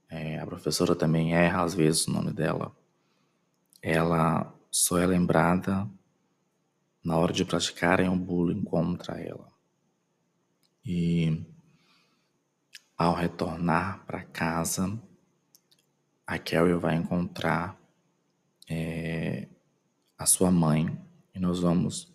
É, 0.08 0.40
a 0.40 0.46
professora 0.46 0.96
também 0.96 1.36
erra 1.36 1.64
às 1.64 1.74
vezes 1.74 2.08
o 2.08 2.14
nome 2.14 2.32
dela. 2.32 2.74
Ela 3.82 4.56
só 4.72 4.98
é 4.98 5.06
lembrada 5.06 5.86
na 7.04 7.18
hora 7.18 7.34
de 7.34 7.44
praticarem 7.44 8.08
um 8.08 8.18
bullying 8.18 8.64
contra 8.64 9.20
ela. 9.20 9.59
E 10.92 11.46
ao 12.98 13.14
retornar 13.14 14.04
para 14.08 14.24
casa, 14.24 15.00
a 16.26 16.40
Carrie 16.40 16.74
vai 16.74 16.96
encontrar 16.96 17.80
é, 18.68 19.48
a 20.18 20.26
sua 20.26 20.50
mãe 20.50 21.00
e 21.32 21.40
nós 21.40 21.60
vamos 21.60 22.12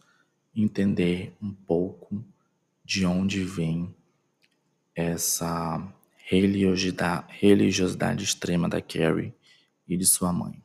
entender 0.52 1.36
um 1.40 1.54
pouco 1.54 2.24
de 2.84 3.06
onde 3.06 3.44
vem 3.44 3.94
essa 4.92 5.80
religiosidade, 6.16 7.26
religiosidade 7.28 8.24
extrema 8.24 8.68
da 8.68 8.82
Carrie 8.82 9.32
e 9.86 9.96
de 9.96 10.04
sua 10.04 10.32
mãe. 10.32 10.60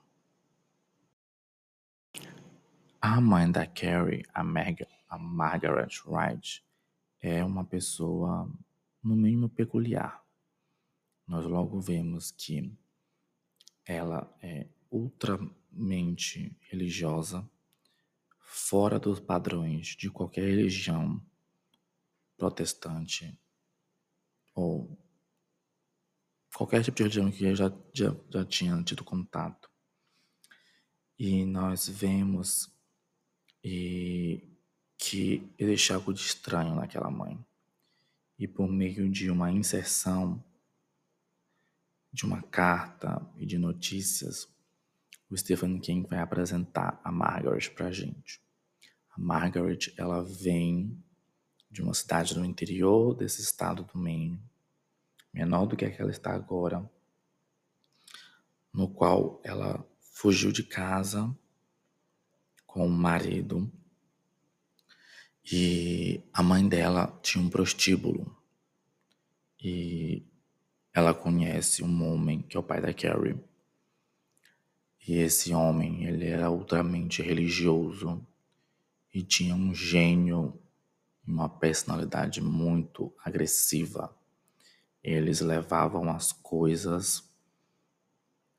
A 3.00 3.22
mãe 3.22 3.52
da 3.52 3.68
Carrie, 3.68 4.26
a, 4.34 4.44
Mag 4.44 4.84
a 5.08 5.20
Margaret 5.20 5.92
Wright, 6.08 6.64
é 7.22 7.44
uma 7.44 7.66
pessoa, 7.66 8.50
no 9.04 9.16
mínimo, 9.16 9.50
peculiar. 9.50 10.24
Nós 11.28 11.46
logo 11.46 11.80
vemos 11.80 12.32
que 12.32 12.72
ela 13.86 14.34
é 14.42 14.68
ultramente 14.90 16.56
religiosa, 16.62 17.48
fora 18.40 19.00
dos 19.00 19.20
padrões 19.20 19.88
de 19.96 20.10
qualquer 20.10 20.44
religião 20.44 21.22
protestante 22.38 23.38
ou 24.56 24.98
qualquer 26.56 26.84
tipo 26.84 26.98
de 26.98 27.04
religião 27.04 27.32
que 27.32 27.46
eu 27.46 27.56
já, 27.56 27.72
já, 27.94 28.16
já 28.30 28.46
tinha 28.46 28.82
tido 28.84 29.04
contato. 29.04 29.70
E 31.18 31.46
nós 31.46 31.88
vemos 31.88 32.74
e 33.64 34.48
que 35.00 35.50
existe 35.58 35.94
algo 35.94 36.14
de 36.14 36.20
estranho 36.20 36.76
naquela 36.76 37.10
mãe. 37.10 37.40
E 38.38 38.46
por 38.46 38.68
meio 38.68 39.10
de 39.10 39.32
uma 39.32 39.50
inserção 39.50 40.44
de 42.12 42.26
uma 42.26 42.42
carta 42.42 43.26
e 43.38 43.46
de 43.46 43.58
notícias, 43.58 44.50
o 45.30 45.38
Stephen 45.38 45.80
King 45.80 46.06
vai 46.08 46.20
apresentar 46.20 47.00
a 47.02 47.12
Margaret 47.12 47.70
para 47.70 47.88
a 47.88 47.92
gente. 47.92 48.42
A 49.12 49.20
Margaret, 49.20 49.94
ela 49.96 50.22
vem 50.22 51.02
de 51.72 51.82
uma 51.82 51.94
cidade 51.94 52.38
no 52.38 52.44
interior 52.44 53.16
desse 53.16 53.42
estado 53.42 53.84
do 53.84 53.98
Maine, 53.98 54.42
menor 55.32 55.66
do 55.66 55.78
que 55.78 55.86
a 55.86 55.92
que 55.92 56.02
ela 56.02 56.12
está 56.12 56.34
agora, 56.34 56.90
no 58.74 58.90
qual 58.90 59.40
ela 59.46 59.86
fugiu 60.02 60.52
de 60.52 60.64
casa 60.64 61.34
com 62.66 62.86
o 62.86 62.90
marido 62.90 63.72
e 65.52 66.22
a 66.32 66.44
mãe 66.44 66.68
dela 66.68 67.18
tinha 67.24 67.44
um 67.44 67.50
prostíbulo 67.50 68.36
e 69.60 70.24
ela 70.94 71.14
conhece 71.14 71.84
um 71.84 72.14
homem 72.14 72.42
que 72.42 72.56
é 72.56 72.60
o 72.60 72.64
pai 72.64 72.80
da 72.80 72.94
Carrie. 72.94 73.36
E 75.08 75.16
esse 75.18 75.54
homem, 75.54 76.06
ele 76.06 76.28
era 76.28 76.52
ultramente 76.52 77.24
religioso 77.24 78.24
e 79.12 79.24
tinha 79.24 79.56
um 79.56 79.74
gênio 79.74 80.54
e 81.28 81.32
uma 81.32 81.50
personalidade 81.50 82.42
muito 82.42 83.12
agressiva. 83.26 84.16
Eles 85.04 85.42
levavam 85.42 86.12
as 86.12 86.32
coisas 86.32 87.28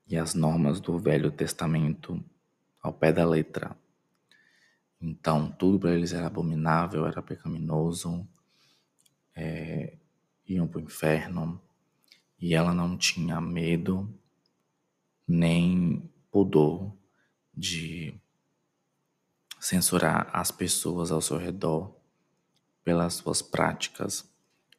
e 0.05 0.17
as 0.17 0.33
normas 0.33 0.81
do 0.81 0.99
Velho 0.99 1.31
Testamento 1.31 2.21
ao 2.81 2.91
pé 2.91 3.13
da 3.13 3.25
letra. 3.25 3.77
Então, 5.01 5.49
tudo 5.51 5.79
para 5.79 5.93
eles 5.95 6.13
era 6.13 6.27
abominável, 6.27 7.07
era 7.07 7.21
pecaminoso, 7.23 8.27
é, 9.35 9.97
iam 10.47 10.67
para 10.67 10.79
o 10.79 10.83
inferno. 10.83 11.59
E 12.39 12.53
ela 12.53 12.73
não 12.73 12.97
tinha 12.97 13.41
medo 13.41 14.13
nem 15.27 16.09
pudor 16.31 16.93
de 17.53 18.13
censurar 19.59 20.29
as 20.33 20.51
pessoas 20.51 21.11
ao 21.11 21.21
seu 21.21 21.37
redor 21.37 21.95
pelas 22.83 23.15
suas 23.15 23.41
práticas. 23.41 24.29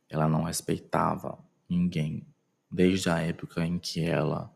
Ela 0.08 0.28
não 0.28 0.44
respeitava 0.44 1.38
ninguém 1.68 2.26
desde 2.70 3.10
a 3.10 3.18
época 3.20 3.64
em 3.64 3.78
que 3.78 4.04
ela 4.04 4.52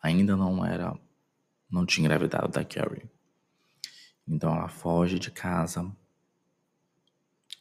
ainda 0.00 0.36
não 0.36 0.64
era, 0.64 0.98
não 1.70 1.84
tinha 1.84 2.04
engravidado 2.04 2.48
da 2.48 2.64
Carrie. 2.64 3.15
Então 4.26 4.54
ela 4.54 4.68
foge 4.68 5.18
de 5.18 5.30
casa 5.30 5.90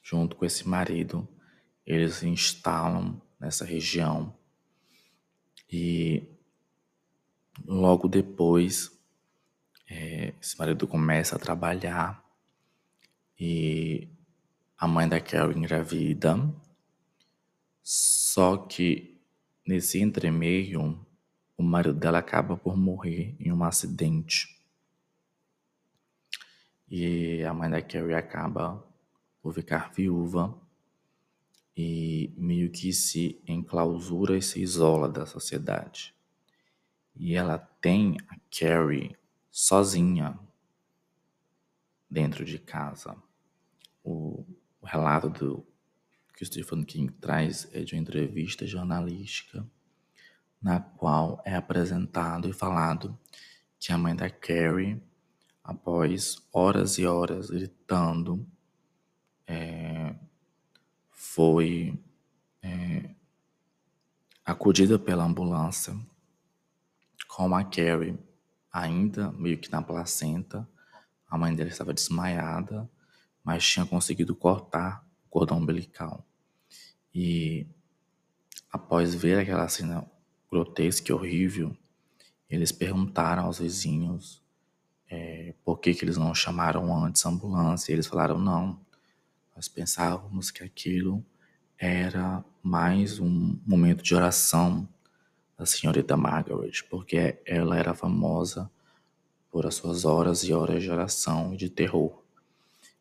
junto 0.01 0.35
com 0.35 0.45
esse 0.45 0.67
marido. 0.67 1.27
Eles 1.85 2.15
se 2.15 2.27
instalam 2.27 3.21
nessa 3.39 3.65
região 3.65 4.35
e 5.71 6.23
logo 7.65 8.07
depois 8.07 8.91
é, 9.87 10.33
esse 10.41 10.57
marido 10.57 10.87
começa 10.87 11.35
a 11.35 11.39
trabalhar 11.39 12.23
e 13.39 14.07
a 14.77 14.87
mãe 14.87 15.07
da 15.07 15.19
Carrie 15.21 15.57
engravida. 15.57 16.37
Só 17.83 18.57
que 18.57 19.21
nesse 19.65 19.99
entremeio, 19.99 21.05
o 21.57 21.63
marido 21.63 21.97
dela 21.97 22.19
acaba 22.19 22.57
por 22.57 22.75
morrer 22.75 23.35
em 23.39 23.51
um 23.51 23.63
acidente. 23.63 24.55
E 26.89 27.43
a 27.43 27.53
mãe 27.53 27.69
da 27.69 27.81
Carrie 27.81 28.13
acaba 28.13 28.85
por 29.41 29.53
ficar 29.53 29.91
viúva 29.91 30.55
e 31.75 32.33
meio 32.37 32.71
que 32.71 32.93
se 32.93 33.41
enclausura 33.47 34.37
e 34.37 34.41
se 34.41 34.61
isola 34.61 35.09
da 35.09 35.25
sociedade. 35.25 36.13
E 37.15 37.35
ela 37.35 37.57
tem 37.57 38.17
a 38.29 38.37
Carrie 38.49 39.15
sozinha 39.51 40.39
dentro 42.09 42.45
de 42.45 42.59
casa. 42.59 43.15
O, 44.03 44.45
o 44.81 44.85
relato 44.85 45.29
do, 45.29 45.65
que 46.35 46.43
o 46.43 46.45
Stephen 46.45 46.83
King 46.83 47.11
traz 47.13 47.67
é 47.73 47.81
de 47.81 47.95
uma 47.95 48.01
entrevista 48.01 48.65
jornalística 48.65 49.65
na 50.61 50.79
qual 50.79 51.41
é 51.45 51.55
apresentado 51.55 52.49
e 52.49 52.53
falado 52.53 53.17
que 53.79 53.91
a 53.91 53.97
mãe 53.97 54.15
da 54.15 54.29
Carrie, 54.29 55.01
após 55.65 56.47
horas 56.53 56.99
e 56.99 57.07
horas 57.07 57.49
gritando, 57.49 58.47
é, 59.47 60.15
foi 61.09 61.99
é, 62.61 63.09
acudida 64.45 64.99
pela 64.99 65.25
ambulância 65.25 65.97
com 67.27 67.53
a 67.55 67.63
Carrie 67.63 68.17
ainda 68.71 69.31
meio 69.31 69.57
que 69.57 69.71
na 69.71 69.81
placenta. 69.81 70.69
A 71.27 71.35
mãe 71.37 71.55
dela 71.55 71.69
estava 71.69 71.93
desmaiada, 71.93 72.87
mas 73.43 73.67
tinha 73.67 73.85
conseguido 73.87 74.35
cortar 74.35 75.03
o 75.25 75.29
cordão 75.29 75.57
umbilical. 75.57 76.23
E 77.13 77.67
após 78.71 79.15
ver 79.15 79.39
aquela 79.39 79.67
cena 79.67 80.05
grotesca 80.49 81.11
e 81.11 81.15
horrível, 81.15 81.75
eles 82.47 82.71
perguntaram 82.71 83.45
aos 83.45 83.57
vizinhos 83.57 84.44
é, 85.09 85.53
por 85.63 85.79
que, 85.79 85.93
que 85.93 86.03
eles 86.03 86.17
não 86.17 86.33
chamaram 86.33 86.95
antes 87.03 87.25
a 87.25 87.29
ambulância. 87.29 87.91
Eles 87.91 88.07
falaram: 88.07 88.39
não, 88.39 88.79
nós 89.55 89.67
pensávamos 89.67 90.51
que 90.51 90.63
aquilo 90.63 91.23
era 91.77 92.43
mais 92.63 93.19
um 93.19 93.59
momento 93.65 94.03
de 94.03 94.15
oração 94.15 94.87
da 95.57 95.65
senhorita 95.65 96.17
Margaret, 96.17 96.83
porque 96.89 97.39
ela 97.45 97.77
era 97.77 97.93
famosa 97.93 98.69
por 99.49 99.65
as 99.65 99.75
suas 99.75 100.03
horas 100.03 100.43
e 100.43 100.53
horas 100.53 100.83
de 100.83 100.91
oração 100.91 101.53
e 101.53 101.57
de 101.57 101.69
terror. 101.69 102.23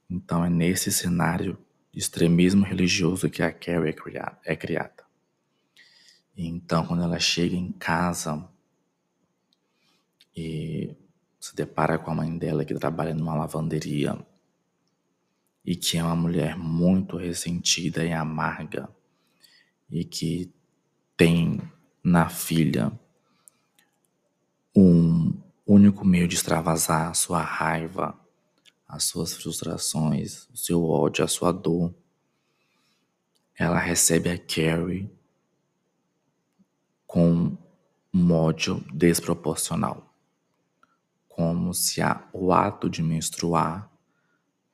Então 0.09 0.45
é 0.45 0.51
nesse 0.51 0.93
cenário 0.93 1.59
de 1.93 1.99
extremismo 1.99 2.65
religioso 2.65 3.31
que 3.31 3.43
a 3.43 3.53
Carrie 3.53 3.95
é 4.45 4.57
criada. 4.57 5.05
Então, 6.37 6.85
quando 6.85 7.03
ela 7.05 7.19
chega 7.21 7.55
em 7.55 7.71
casa 7.73 8.49
e 10.37 10.97
se 11.45 11.55
depara 11.55 11.99
com 11.99 12.11
a 12.11 12.15
mãe 12.15 12.39
dela 12.39 12.65
que 12.65 12.73
trabalha 12.73 13.13
numa 13.13 13.35
lavanderia 13.35 14.19
e 15.63 15.77
que 15.77 15.99
é 15.99 16.03
uma 16.03 16.17
mulher 16.17 16.57
muito 16.57 17.19
ressentida 17.19 18.03
e 18.03 18.15
amarga 18.15 18.89
e 19.91 20.07
que 20.07 20.51
tem 21.19 21.61
na 22.03 22.31
filha 22.31 22.91
um 24.75 25.39
único 25.67 26.03
meio 26.03 26.27
de 26.27 26.35
extravasar 26.35 27.11
a 27.11 27.15
sua 27.15 27.43
raiva, 27.43 28.19
as 28.89 29.05
suas 29.05 29.35
frustrações, 29.35 30.49
o 30.49 30.57
seu 30.57 30.83
ódio, 30.83 31.23
a 31.23 31.29
sua 31.29 31.53
dor. 31.53 31.95
Ela 33.55 33.79
recebe 33.79 34.31
a 34.31 34.39
Carrie 34.39 35.11
com 37.07 37.55
um 38.15 38.33
ódio 38.33 38.83
desproporcional, 38.95 40.04
como 41.35 41.75
se 41.75 42.01
a, 42.01 42.29
o 42.33 42.53
ato 42.53 42.89
de 42.89 43.03
menstruar 43.03 43.91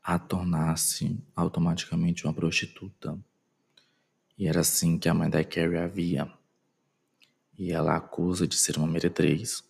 a 0.03 0.19
tornasse 0.19 1.19
automaticamente 1.35 2.27
uma 2.27 2.35
prostituta. 2.35 3.19
E 4.37 4.47
era 4.47 4.61
assim 4.61 4.99
que 4.99 5.09
a 5.09 5.15
mãe 5.15 5.31
da 5.31 5.43
Carrie 5.43 5.79
a 5.79 5.87
via. 5.87 6.31
E 7.57 7.73
ela 7.73 7.97
acusa 7.97 8.47
de 8.47 8.57
ser 8.57 8.77
uma 8.77 8.87
meretriz. 8.87 9.65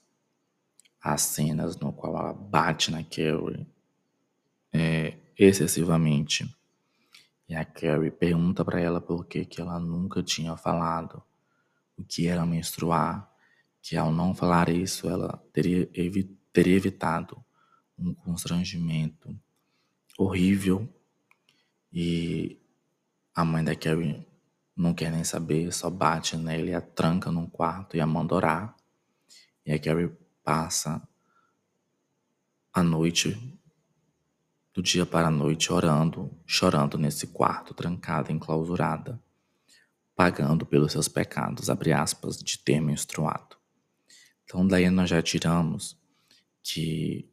Há 1.00 1.16
cenas 1.16 1.76
no 1.76 1.92
qual 1.92 2.16
ela 2.16 2.32
bate 2.32 2.90
na 2.90 3.04
Carrie 3.04 3.68
é, 4.72 5.16
excessivamente. 5.38 6.52
E 7.48 7.54
a 7.54 7.64
Carrie 7.64 8.10
pergunta 8.10 8.64
para 8.64 8.80
ela 8.80 9.00
por 9.00 9.26
que, 9.26 9.44
que 9.44 9.60
ela 9.60 9.78
nunca 9.78 10.24
tinha 10.24 10.56
falado 10.56 11.22
o 11.96 12.02
que 12.02 12.26
era 12.26 12.44
menstruar, 12.44 13.32
que 13.80 13.96
ao 13.96 14.10
não 14.10 14.34
falar 14.34 14.68
isso 14.70 15.08
ela 15.08 15.40
teria, 15.52 15.88
evi 15.94 16.39
teria 16.52 16.76
evitado 16.76 17.42
um 17.98 18.14
constrangimento 18.14 19.38
horrível 20.18 20.88
e 21.92 22.60
a 23.34 23.44
mãe 23.44 23.64
da 23.64 23.74
Carrie 23.74 24.26
não 24.76 24.94
quer 24.94 25.10
nem 25.10 25.24
saber, 25.24 25.72
só 25.72 25.90
bate 25.90 26.36
nele, 26.36 26.74
a 26.74 26.80
tranca 26.80 27.30
num 27.30 27.46
quarto 27.46 27.96
e 27.96 28.00
a 28.00 28.06
manda 28.06 28.34
orar. 28.34 28.74
E 29.66 29.72
a 29.72 29.78
Carrie 29.78 30.10
passa 30.42 31.06
a 32.72 32.82
noite, 32.82 33.36
do 34.72 34.82
dia 34.82 35.04
para 35.04 35.28
a 35.28 35.30
noite, 35.30 35.72
orando, 35.72 36.30
chorando 36.46 36.96
nesse 36.96 37.26
quarto, 37.26 37.74
trancada, 37.74 38.32
enclausurada, 38.32 39.20
pagando 40.14 40.64
pelos 40.64 40.92
seus 40.92 41.08
pecados, 41.08 41.68
abre 41.68 41.92
aspas, 41.92 42.38
de 42.38 42.58
ter 42.58 42.80
menstruado. 42.80 43.56
Então 44.44 44.66
daí 44.66 44.88
nós 44.88 45.10
já 45.10 45.20
tiramos 45.20 45.99
que 46.62 47.30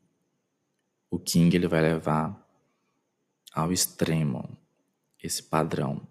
o 1.10 1.20
King 1.20 1.56
ele 1.56 1.68
vai 1.68 1.82
levar 1.82 2.46
ao 3.54 3.72
extremo 3.72 4.58
esse 5.22 5.42
padrão 5.44 6.08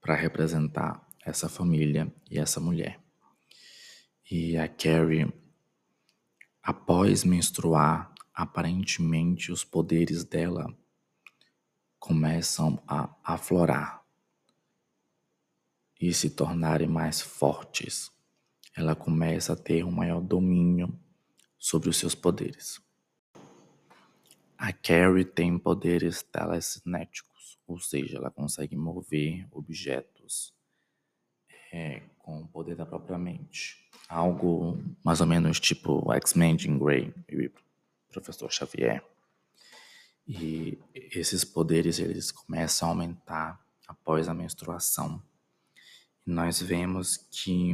para 0.00 0.14
representar 0.14 1.06
essa 1.24 1.48
família 1.48 2.12
e 2.30 2.38
essa 2.38 2.58
mulher. 2.58 3.00
E 4.30 4.56
a 4.56 4.66
Carrie, 4.66 5.32
após 6.62 7.22
menstruar, 7.22 8.12
aparentemente 8.34 9.52
os 9.52 9.62
poderes 9.62 10.24
dela 10.24 10.66
começam 11.98 12.82
a 12.86 13.14
aflorar 13.22 14.02
e 16.00 16.12
se 16.12 16.30
tornarem 16.30 16.88
mais 16.88 17.20
fortes. 17.20 18.10
Ela 18.74 18.96
começa 18.96 19.52
a 19.52 19.56
ter 19.56 19.84
um 19.84 19.92
maior 19.92 20.20
domínio 20.20 20.98
sobre 21.62 21.88
os 21.88 21.96
seus 21.96 22.12
poderes. 22.12 22.80
A 24.58 24.72
Carrie 24.72 25.24
tem 25.24 25.56
poderes 25.56 26.20
telecinéticos, 26.20 27.56
ou 27.68 27.78
seja, 27.78 28.18
ela 28.18 28.32
consegue 28.32 28.74
mover 28.76 29.46
objetos 29.52 30.52
é, 31.72 32.02
com 32.18 32.40
o 32.40 32.48
poder 32.48 32.74
da 32.74 32.84
própria 32.84 33.16
mente. 33.16 33.88
Algo 34.08 34.76
mais 35.04 35.20
ou 35.20 35.26
menos 35.26 35.60
tipo 35.60 36.12
X-Men 36.14 36.58
Jean 36.58 36.78
Grey 36.78 37.14
e 37.28 37.48
Professor 38.10 38.50
Xavier. 38.50 39.04
E 40.26 40.76
esses 40.92 41.44
poderes 41.44 42.00
eles 42.00 42.32
começam 42.32 42.88
a 42.88 42.90
aumentar 42.90 43.64
após 43.86 44.28
a 44.28 44.34
menstruação. 44.34 45.22
E 46.26 46.30
nós 46.30 46.60
vemos 46.60 47.16
que 47.16 47.72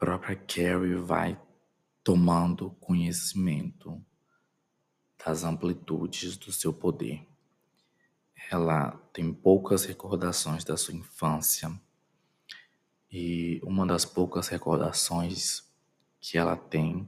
própria 0.00 0.34
Carrie 0.34 0.94
vai 0.94 1.38
tomando 2.02 2.70
conhecimento 2.80 4.02
das 5.22 5.44
amplitudes 5.44 6.38
do 6.38 6.50
seu 6.50 6.72
poder. 6.72 7.28
Ela 8.50 8.92
tem 9.12 9.30
poucas 9.30 9.84
recordações 9.84 10.64
da 10.64 10.74
sua 10.78 10.94
infância 10.94 11.70
e 13.12 13.60
uma 13.62 13.86
das 13.86 14.06
poucas 14.06 14.48
recordações 14.48 15.70
que 16.18 16.38
ela 16.38 16.56
tem 16.56 17.06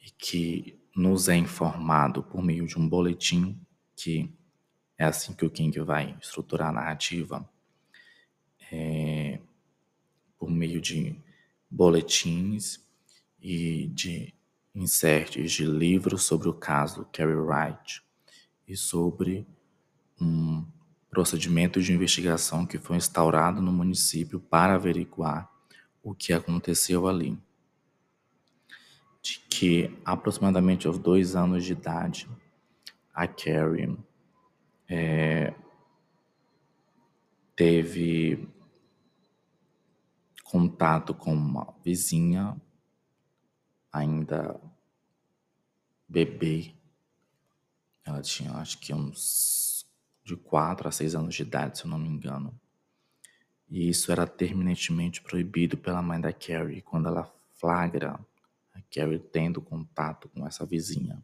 e 0.00 0.10
que 0.10 0.80
nos 0.96 1.28
é 1.28 1.36
informado 1.36 2.22
por 2.22 2.42
meio 2.42 2.66
de 2.66 2.78
um 2.78 2.88
boletim, 2.88 3.60
que 3.94 4.34
é 4.96 5.04
assim 5.04 5.34
que 5.34 5.44
o 5.44 5.50
King 5.50 5.78
vai 5.80 6.16
estruturar 6.18 6.70
a 6.70 6.72
narrativa, 6.72 7.46
é, 8.72 9.38
por 10.38 10.50
meio 10.50 10.80
de 10.80 11.22
boletins 11.74 12.80
e 13.42 13.88
de 13.88 14.32
inserts 14.72 15.50
de 15.50 15.66
livros 15.66 16.22
sobre 16.22 16.48
o 16.48 16.54
caso 16.54 17.06
Carrie 17.12 17.34
Wright 17.34 18.00
e 18.66 18.76
sobre 18.76 19.44
um 20.20 20.64
procedimento 21.10 21.82
de 21.82 21.92
investigação 21.92 22.64
que 22.64 22.78
foi 22.78 22.96
instaurado 22.96 23.60
no 23.60 23.72
município 23.72 24.38
para 24.38 24.74
averiguar 24.74 25.50
o 26.02 26.14
que 26.14 26.32
aconteceu 26.32 27.08
ali. 27.08 27.36
De 29.20 29.40
que 29.50 29.98
aproximadamente 30.04 30.86
aos 30.86 30.98
dois 30.98 31.34
anos 31.34 31.64
de 31.64 31.72
idade, 31.72 32.28
a 33.12 33.26
Carrie 33.26 33.96
é, 34.88 35.54
teve 37.56 38.48
contato 40.54 41.12
com 41.12 41.34
uma 41.34 41.74
vizinha, 41.84 42.56
ainda 43.92 44.60
bebê. 46.08 46.72
Ela 48.04 48.22
tinha, 48.22 48.52
acho 48.52 48.78
que 48.78 48.94
uns 48.94 49.84
de 50.22 50.36
4 50.36 50.86
a 50.86 50.92
6 50.92 51.16
anos 51.16 51.34
de 51.34 51.42
idade, 51.42 51.78
se 51.78 51.84
eu 51.84 51.90
não 51.90 51.98
me 51.98 52.08
engano. 52.08 52.54
E 53.68 53.88
isso 53.88 54.12
era 54.12 54.28
terminantemente 54.28 55.20
proibido 55.20 55.76
pela 55.76 56.00
mãe 56.00 56.20
da 56.20 56.32
Carrie 56.32 56.82
quando 56.82 57.08
ela 57.08 57.28
flagra 57.56 58.12
a 58.72 58.80
Carrie 58.82 59.18
tendo 59.18 59.60
contato 59.60 60.28
com 60.28 60.46
essa 60.46 60.64
vizinha 60.64 61.20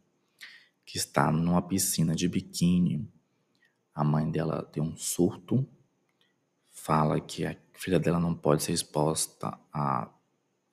que 0.85 0.97
está 0.97 1.31
numa 1.31 1.61
piscina 1.61 2.13
de 2.13 2.27
biquíni. 2.27 3.09
A 3.95 4.03
mãe 4.03 4.29
dela 4.29 4.61
tem 4.61 4.83
um 4.83 4.97
surto, 4.97 5.65
fala 6.83 7.19
que 7.21 7.45
a 7.45 7.55
filha 7.73 7.99
dela 7.99 8.19
não 8.19 8.33
pode 8.33 8.63
ser 8.63 8.71
exposta 8.71 9.55
a 9.71 10.09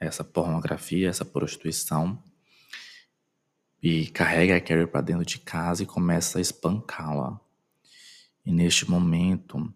essa 0.00 0.24
pornografia, 0.24 1.08
essa 1.08 1.24
prostituição, 1.24 2.22
e 3.82 4.06
carrega 4.08 4.56
a 4.56 4.60
Carrie 4.60 4.86
para 4.86 5.02
dentro 5.02 5.24
de 5.24 5.38
casa 5.38 5.82
e 5.82 5.86
começa 5.86 6.38
a 6.38 6.40
espancá-la. 6.40 7.38
E 8.44 8.50
neste 8.50 8.90
momento 8.90 9.72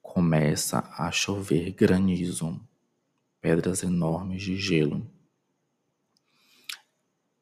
começa 0.00 0.78
a 0.96 1.10
chover 1.10 1.72
granizo, 1.72 2.60
pedras 3.40 3.82
enormes 3.82 4.42
de 4.42 4.56
gelo 4.56 5.10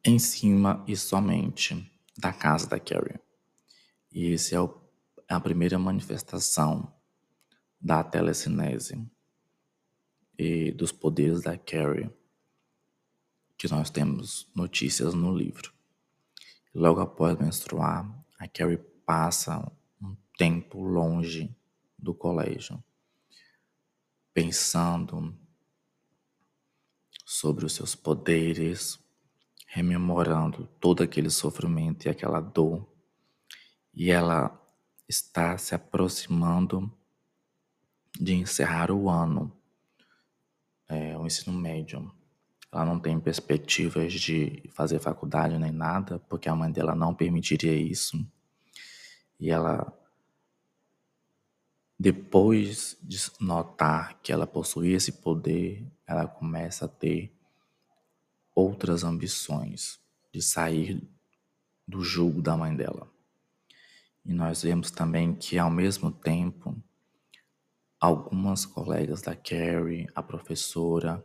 em 0.05 0.19
cima 0.19 0.85
e 0.87 0.97
somente 0.97 1.91
da 2.17 2.33
casa 2.33 2.67
da 2.67 2.81
Carrie. 2.81 3.21
E 4.11 4.33
essa 4.33 4.57
é, 4.57 4.59
é 4.59 5.35
a 5.35 5.41
primeira 5.41 5.79
manifestação 5.79 6.96
da 7.87 8.03
telecinese 8.03 9.01
e 10.37 10.73
dos 10.73 10.91
poderes 10.91 11.43
da 11.43 11.57
Carrie 11.57 12.11
que 13.57 13.69
nós 13.69 13.91
temos 13.91 14.51
notícias 14.57 15.15
no 15.15 15.33
livro. 15.33 15.73
Logo 16.75 17.01
após 17.01 17.39
menstruar, 17.39 18.05
a 18.41 18.49
Carrie 18.49 18.79
passa 19.07 19.71
um 20.03 20.17
tempo 20.37 20.83
longe 20.83 21.57
do 21.97 22.13
colégio, 22.13 22.83
pensando 24.35 25.33
sobre 27.25 27.65
os 27.65 27.73
seus 27.73 27.95
poderes, 27.95 28.99
rememorando 29.65 30.67
todo 30.81 31.05
aquele 31.05 31.31
sofrimento 31.31 32.07
e 32.07 32.09
aquela 32.09 32.41
dor, 32.41 32.85
e 33.95 34.11
ela 34.11 34.61
está 35.09 35.57
se 35.57 35.73
aproximando 35.73 36.93
de 38.21 38.35
encerrar 38.35 38.91
o 38.91 39.09
ano, 39.09 39.53
é, 40.89 41.17
o 41.17 41.27
ensino 41.27 41.57
médio. 41.57 42.11
Ela 42.73 42.85
não 42.85 42.99
tem 42.99 43.19
perspectivas 43.19 44.13
de 44.13 44.63
fazer 44.71 44.99
faculdade 44.99 45.59
nem 45.59 45.73
nada, 45.73 46.19
porque 46.29 46.49
a 46.49 46.55
mãe 46.55 46.71
dela 46.71 46.95
não 46.95 47.15
permitiria 47.15 47.75
isso. 47.75 48.19
E 49.39 49.51
ela, 49.51 49.93
depois 51.99 52.97
de 53.03 53.19
notar 53.41 54.21
que 54.23 54.33
ela 54.33 54.47
possuía 54.47 54.97
esse 54.97 55.13
poder, 55.13 55.87
ela 56.07 56.27
começa 56.27 56.85
a 56.85 56.89
ter 56.89 57.33
outras 58.55 59.05
ambições 59.05 60.01
de 60.33 60.43
sair 60.43 61.07
do 61.87 62.03
jugo 62.03 62.43
da 62.43 62.57
mãe 62.57 62.75
dela. 62.75 63.09
E 64.25 64.33
nós 64.33 64.63
vemos 64.63 64.91
também 64.91 65.35
que, 65.35 65.57
ao 65.57 65.71
mesmo 65.71 66.11
tempo, 66.11 66.77
algumas 68.01 68.67
colegas 68.67 69.23
da 69.23 69.35
Carrie, 69.35 70.07
a 70.15 70.23
professora, 70.23 71.25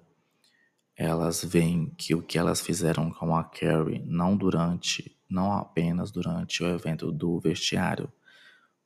elas 0.96 1.44
veem 1.44 1.90
que 1.98 2.14
o 2.14 2.22
que 2.22 2.38
elas 2.38 2.62
fizeram 2.62 3.12
com 3.12 3.36
a 3.36 3.44
Carrie, 3.44 4.04
não 4.06 4.36
durante, 4.36 5.18
não 5.30 5.54
apenas 5.54 6.12
durante 6.12 6.64
o 6.64 6.68
evento 6.68 7.12
do 7.12 7.40
vestiário, 7.40 8.12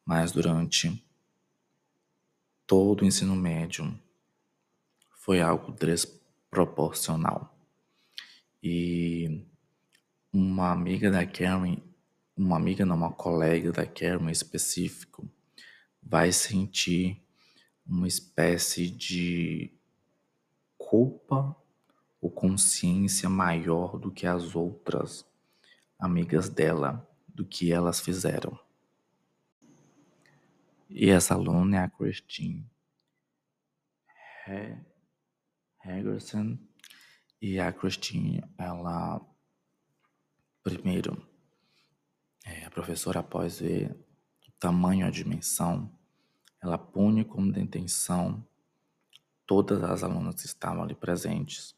mas 0.05 0.31
durante 0.31 1.03
todo 2.67 3.01
o 3.01 3.05
ensino 3.05 3.35
médio, 3.35 3.99
foi 5.09 5.41
algo 5.41 5.71
desproporcional. 5.71 7.57
E 8.61 9.43
uma 10.31 10.71
amiga 10.71 11.09
da 11.09 11.25
Karen, 11.25 11.77
uma 12.35 12.57
amiga 12.57 12.85
não, 12.85 12.95
uma 12.95 13.11
colega 13.11 13.71
da 13.71 13.85
Karen 13.85 14.27
em 14.27 14.31
específico, 14.31 15.27
vai 16.01 16.31
sentir 16.31 17.24
uma 17.85 18.07
espécie 18.07 18.89
de 18.89 19.71
culpa 20.77 21.55
ou 22.19 22.29
consciência 22.29 23.29
maior 23.29 23.97
do 23.97 24.11
que 24.11 24.25
as 24.25 24.55
outras 24.55 25.25
amigas 25.99 26.49
dela, 26.49 27.07
do 27.27 27.45
que 27.45 27.71
elas 27.71 27.99
fizeram. 27.99 28.57
E 30.89 31.09
essa 31.09 31.33
aluna 31.33 31.77
é 31.77 31.79
a 31.81 31.89
Christine 31.89 32.65
Hagerson 35.83 36.57
e 37.41 37.59
a 37.59 37.71
Christine, 37.71 38.43
ela, 38.57 39.21
primeiro, 40.63 41.27
é, 42.45 42.65
a 42.65 42.69
professora, 42.69 43.19
após 43.19 43.59
ver 43.59 43.91
o 44.47 44.51
tamanho, 44.59 45.05
a 45.05 45.09
dimensão, 45.09 45.91
ela 46.65 46.77
pune 46.77 47.23
como 47.23 47.51
detenção 47.51 48.43
todas 49.45 49.83
as 49.83 50.03
alunas 50.03 50.35
que 50.35 50.47
estavam 50.47 50.83
ali 50.83 50.95
presentes. 50.95 51.75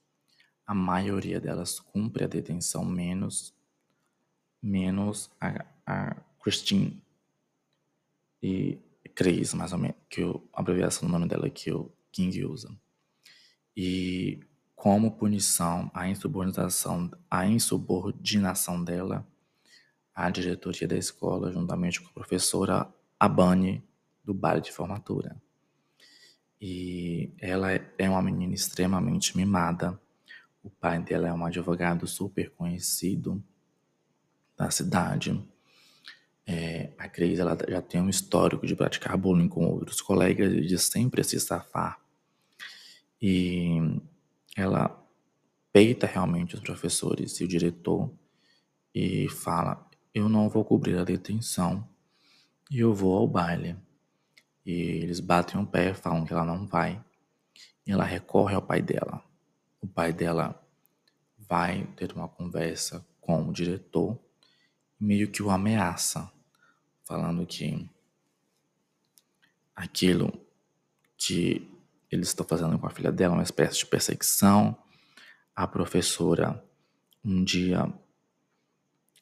A 0.66 0.74
maioria 0.74 1.40
delas 1.40 1.80
cumpre 1.80 2.24
a 2.24 2.28
detenção, 2.28 2.86
menos, 2.86 3.54
menos 4.62 5.30
a, 5.40 5.66
a 5.86 6.16
Christine 6.42 7.02
e 8.42 8.80
Cris, 9.16 9.54
mais 9.54 9.74
ou 9.74 9.80
menos, 9.80 9.98
que 10.10 10.22
eu, 10.22 10.48
a 10.54 10.62
abreviação 10.62 11.08
do 11.08 11.12
nome 11.12 11.28
dela 11.28 11.50
que 11.50 11.72
o 11.72 11.92
King 12.12 12.46
usa. 12.46 12.70
E 13.76 14.40
como 14.76 15.12
punição 15.12 15.90
à 15.94 16.08
insubordinação, 16.08 17.12
à 17.30 17.48
insubordinação 17.48 18.84
dela, 18.84 19.28
a 20.14 20.30
diretoria 20.30 20.88
da 20.88 20.98
escola, 20.98 21.52
juntamente 21.52 22.02
com 22.02 22.10
a 22.10 22.14
professora 22.14 22.94
Abane, 23.20 23.84
do 24.28 24.34
baile 24.34 24.60
de 24.60 24.74
formatura. 24.74 25.42
E 26.60 27.32
ela 27.40 27.72
é 27.72 28.10
uma 28.10 28.22
menina 28.22 28.54
extremamente 28.54 29.38
mimada. 29.38 29.98
O 30.62 30.70
pai 30.70 31.02
dela 31.02 31.30
é 31.30 31.34
um 31.34 31.46
advogado 31.46 32.06
super 32.06 32.52
conhecido 32.52 33.42
da 34.58 34.70
cidade. 34.70 35.42
É, 36.46 36.92
a 36.98 37.08
Cris 37.08 37.40
ela 37.40 37.58
já 37.70 37.82
tem 37.82 38.02
um 38.02 38.10
histórico 38.10 38.68
de 38.68 38.76
praticar 38.76 39.18
bullying 39.18 39.48
com 39.48 39.66
outros 39.66 40.02
colegas 40.02 40.52
e 40.52 40.62
de 40.62 40.78
sempre 40.78 41.24
se 41.24 41.40
safar. 41.40 41.98
E 43.22 43.78
ela 44.58 45.06
peita 45.72 46.06
realmente 46.06 46.56
os 46.56 46.62
professores 46.62 47.40
e 47.40 47.46
o 47.46 47.48
diretor 47.48 48.12
e 48.94 49.30
fala: 49.30 49.90
Eu 50.14 50.28
não 50.28 50.50
vou 50.50 50.66
cobrir 50.66 50.98
a 50.98 51.06
detenção 51.06 51.88
e 52.70 52.80
eu 52.80 52.94
vou 52.94 53.16
ao 53.16 53.28
baile. 53.28 53.78
E 54.68 54.82
eles 55.02 55.22
batem 55.22 55.58
o 55.62 55.66
pé, 55.66 55.94
falam 55.94 56.26
que 56.26 56.34
ela 56.34 56.44
não 56.44 56.68
vai. 56.68 57.02
E 57.86 57.92
ela 57.94 58.04
recorre 58.04 58.54
ao 58.54 58.62
pai 58.62 58.82
dela. 58.82 59.24
O 59.80 59.88
pai 59.88 60.12
dela 60.12 60.62
vai 61.38 61.86
ter 61.96 62.12
uma 62.12 62.28
conversa 62.28 63.08
com 63.22 63.48
o 63.48 63.54
diretor 63.54 64.20
meio 65.00 65.32
que 65.32 65.42
o 65.42 65.50
ameaça 65.50 66.30
falando 67.06 67.46
que 67.46 67.90
aquilo 69.74 70.38
que 71.18 71.66
eles 72.12 72.28
estão 72.28 72.46
fazendo 72.46 72.78
com 72.78 72.88
a 72.88 72.90
filha 72.90 73.12
dela 73.12 73.36
é 73.36 73.38
uma 73.38 73.44
espécie 73.44 73.80
de 73.80 73.86
perseguição. 73.86 74.78
A 75.56 75.66
professora, 75.66 76.62
um 77.24 77.42
dia 77.42 77.90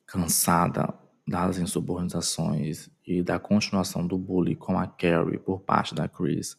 cansada 0.07 0.91
das 1.27 1.57
insubordinações 1.57 2.89
e 3.05 3.23
da 3.23 3.39
continuação 3.39 4.05
do 4.05 4.17
bullying 4.17 4.55
com 4.55 4.77
a 4.77 4.85
Carrie 4.85 5.39
por 5.39 5.59
parte 5.61 5.95
da 5.95 6.07
Chris, 6.07 6.57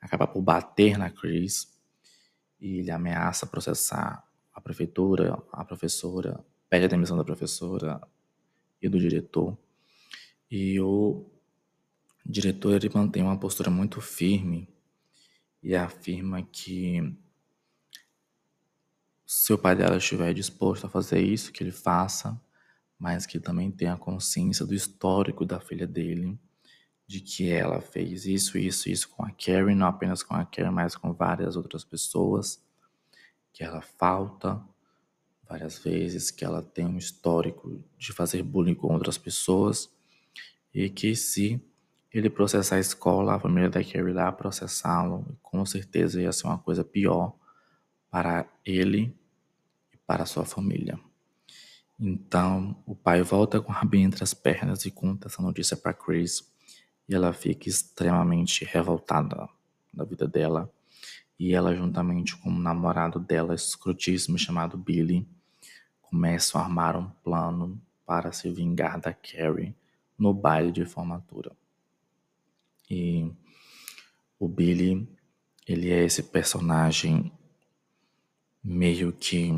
acaba 0.00 0.26
por 0.26 0.40
bater 0.40 0.96
na 0.96 1.10
Chris 1.10 1.68
e 2.58 2.78
ele 2.78 2.90
ameaça 2.90 3.46
processar 3.46 4.24
a 4.54 4.60
prefeitura, 4.60 5.42
a 5.52 5.64
professora, 5.64 6.44
pede 6.68 6.86
a 6.86 6.88
demissão 6.88 7.16
da 7.16 7.24
professora 7.24 8.00
e 8.80 8.88
do 8.88 8.98
diretor. 8.98 9.56
E 10.50 10.80
o 10.80 11.26
diretor 12.24 12.74
ele 12.74 12.90
mantém 12.92 13.22
uma 13.22 13.38
postura 13.38 13.70
muito 13.70 14.00
firme 14.00 14.68
e 15.62 15.76
afirma 15.76 16.42
que 16.42 17.14
se 19.26 19.52
o 19.52 19.58
pai 19.58 19.76
dela 19.76 19.96
estiver 19.96 20.32
disposto 20.34 20.86
a 20.86 20.90
fazer 20.90 21.20
isso, 21.20 21.52
que 21.52 21.62
ele 21.62 21.70
faça, 21.70 22.40
mas 23.00 23.24
que 23.24 23.40
também 23.40 23.70
tenha 23.70 23.96
consciência 23.96 24.66
do 24.66 24.74
histórico 24.74 25.46
da 25.46 25.58
filha 25.58 25.86
dele, 25.86 26.38
de 27.06 27.18
que 27.20 27.50
ela 27.50 27.80
fez 27.80 28.26
isso, 28.26 28.58
isso, 28.58 28.90
isso 28.90 29.08
com 29.08 29.24
a 29.24 29.30
Carrie, 29.30 29.74
não 29.74 29.86
apenas 29.86 30.22
com 30.22 30.34
a 30.34 30.44
Carrie, 30.44 30.70
mas 30.70 30.94
com 30.94 31.14
várias 31.14 31.56
outras 31.56 31.82
pessoas, 31.82 32.62
que 33.54 33.64
ela 33.64 33.80
falta 33.80 34.62
várias 35.48 35.78
vezes, 35.78 36.30
que 36.30 36.44
ela 36.44 36.62
tem 36.62 36.84
um 36.84 36.98
histórico 36.98 37.82
de 37.98 38.12
fazer 38.12 38.42
bullying 38.42 38.74
com 38.74 38.92
outras 38.92 39.16
pessoas 39.16 39.90
e 40.72 40.88
que 40.90 41.16
se 41.16 41.60
ele 42.12 42.28
processar 42.28 42.76
a 42.76 42.80
escola, 42.80 43.34
a 43.34 43.40
família 43.40 43.70
da 43.70 43.82
Carrie 43.82 44.10
irá 44.10 44.30
processá-lo, 44.30 45.38
com 45.42 45.64
certeza 45.64 46.20
ia 46.20 46.30
ser 46.32 46.46
uma 46.46 46.58
coisa 46.58 46.84
pior 46.84 47.34
para 48.10 48.46
ele 48.64 49.16
e 49.92 49.96
para 50.06 50.26
sua 50.26 50.44
família. 50.44 51.00
Então, 52.00 52.74
o 52.86 52.94
pai 52.94 53.20
volta 53.22 53.60
com 53.60 53.70
a 53.70 53.74
rabinha 53.74 54.06
entre 54.06 54.24
as 54.24 54.32
pernas 54.32 54.86
e 54.86 54.90
conta 54.90 55.28
essa 55.28 55.42
notícia 55.42 55.76
para 55.76 55.92
Chris, 55.92 56.50
e 57.06 57.14
ela 57.14 57.30
fica 57.34 57.68
extremamente 57.68 58.64
revoltada 58.64 59.46
da 59.92 60.04
vida 60.04 60.26
dela. 60.26 60.72
E 61.38 61.52
ela, 61.52 61.74
juntamente 61.74 62.34
com 62.36 62.48
o 62.48 62.58
namorado 62.58 63.18
dela, 63.18 63.54
escrotíssimo, 63.54 64.38
chamado 64.38 64.78
Billy, 64.78 65.28
começam 66.00 66.58
a 66.58 66.64
armar 66.64 66.96
um 66.96 67.10
plano 67.22 67.78
para 68.06 68.32
se 68.32 68.50
vingar 68.50 68.98
da 68.98 69.12
Carrie 69.12 69.74
no 70.18 70.32
baile 70.32 70.72
de 70.72 70.86
formatura. 70.86 71.52
E 72.88 73.30
o 74.38 74.48
Billy, 74.48 75.06
ele 75.66 75.90
é 75.90 76.02
esse 76.02 76.22
personagem 76.22 77.30
meio 78.64 79.12
que 79.12 79.52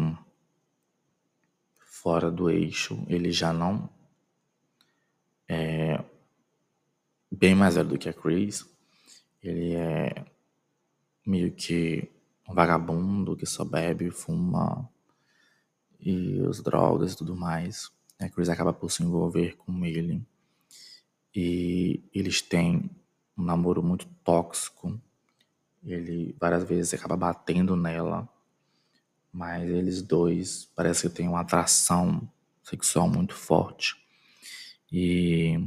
fora 2.02 2.32
do 2.32 2.50
eixo, 2.50 3.04
ele 3.06 3.30
já 3.30 3.52
não 3.52 3.88
é 5.48 6.04
bem 7.30 7.54
mais 7.54 7.76
velho 7.76 7.90
do 7.90 7.98
que 7.98 8.08
a 8.08 8.12
Chris. 8.12 8.66
Ele 9.40 9.74
é 9.74 10.24
meio 11.24 11.52
que 11.52 12.10
um 12.48 12.54
vagabundo 12.54 13.36
que 13.36 13.46
só 13.46 13.64
bebe, 13.64 14.10
fuma 14.10 14.90
e 16.00 16.40
os 16.40 16.60
drogas 16.60 17.12
e 17.12 17.16
tudo 17.16 17.36
mais. 17.36 17.92
A 18.20 18.28
Chris 18.28 18.48
acaba 18.48 18.72
por 18.72 18.90
se 18.90 19.04
envolver 19.04 19.56
com 19.56 19.84
ele 19.86 20.26
e 21.32 22.02
eles 22.12 22.42
têm 22.42 22.90
um 23.38 23.44
namoro 23.44 23.80
muito 23.80 24.08
tóxico. 24.24 25.00
Ele 25.84 26.34
várias 26.40 26.64
vezes 26.64 26.94
acaba 26.94 27.16
batendo 27.16 27.76
nela, 27.76 28.28
mas 29.32 29.68
eles 29.68 30.02
dois 30.02 30.66
parece 30.76 31.08
que 31.08 31.14
têm 31.14 31.28
uma 31.28 31.40
atração 31.40 32.28
sexual 32.62 33.08
muito 33.08 33.34
forte. 33.34 33.96
E 34.90 35.58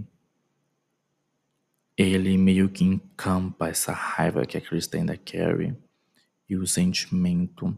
ele 1.98 2.38
meio 2.38 2.70
que 2.70 2.84
encampa 2.84 3.70
essa 3.70 3.92
raiva 3.92 4.46
que 4.46 4.58
a 4.58 4.62
Chris 4.62 4.86
tem 4.86 5.06
da 5.06 5.18
Carrie 5.18 5.76
e 6.48 6.56
o 6.56 6.68
sentimento 6.68 7.78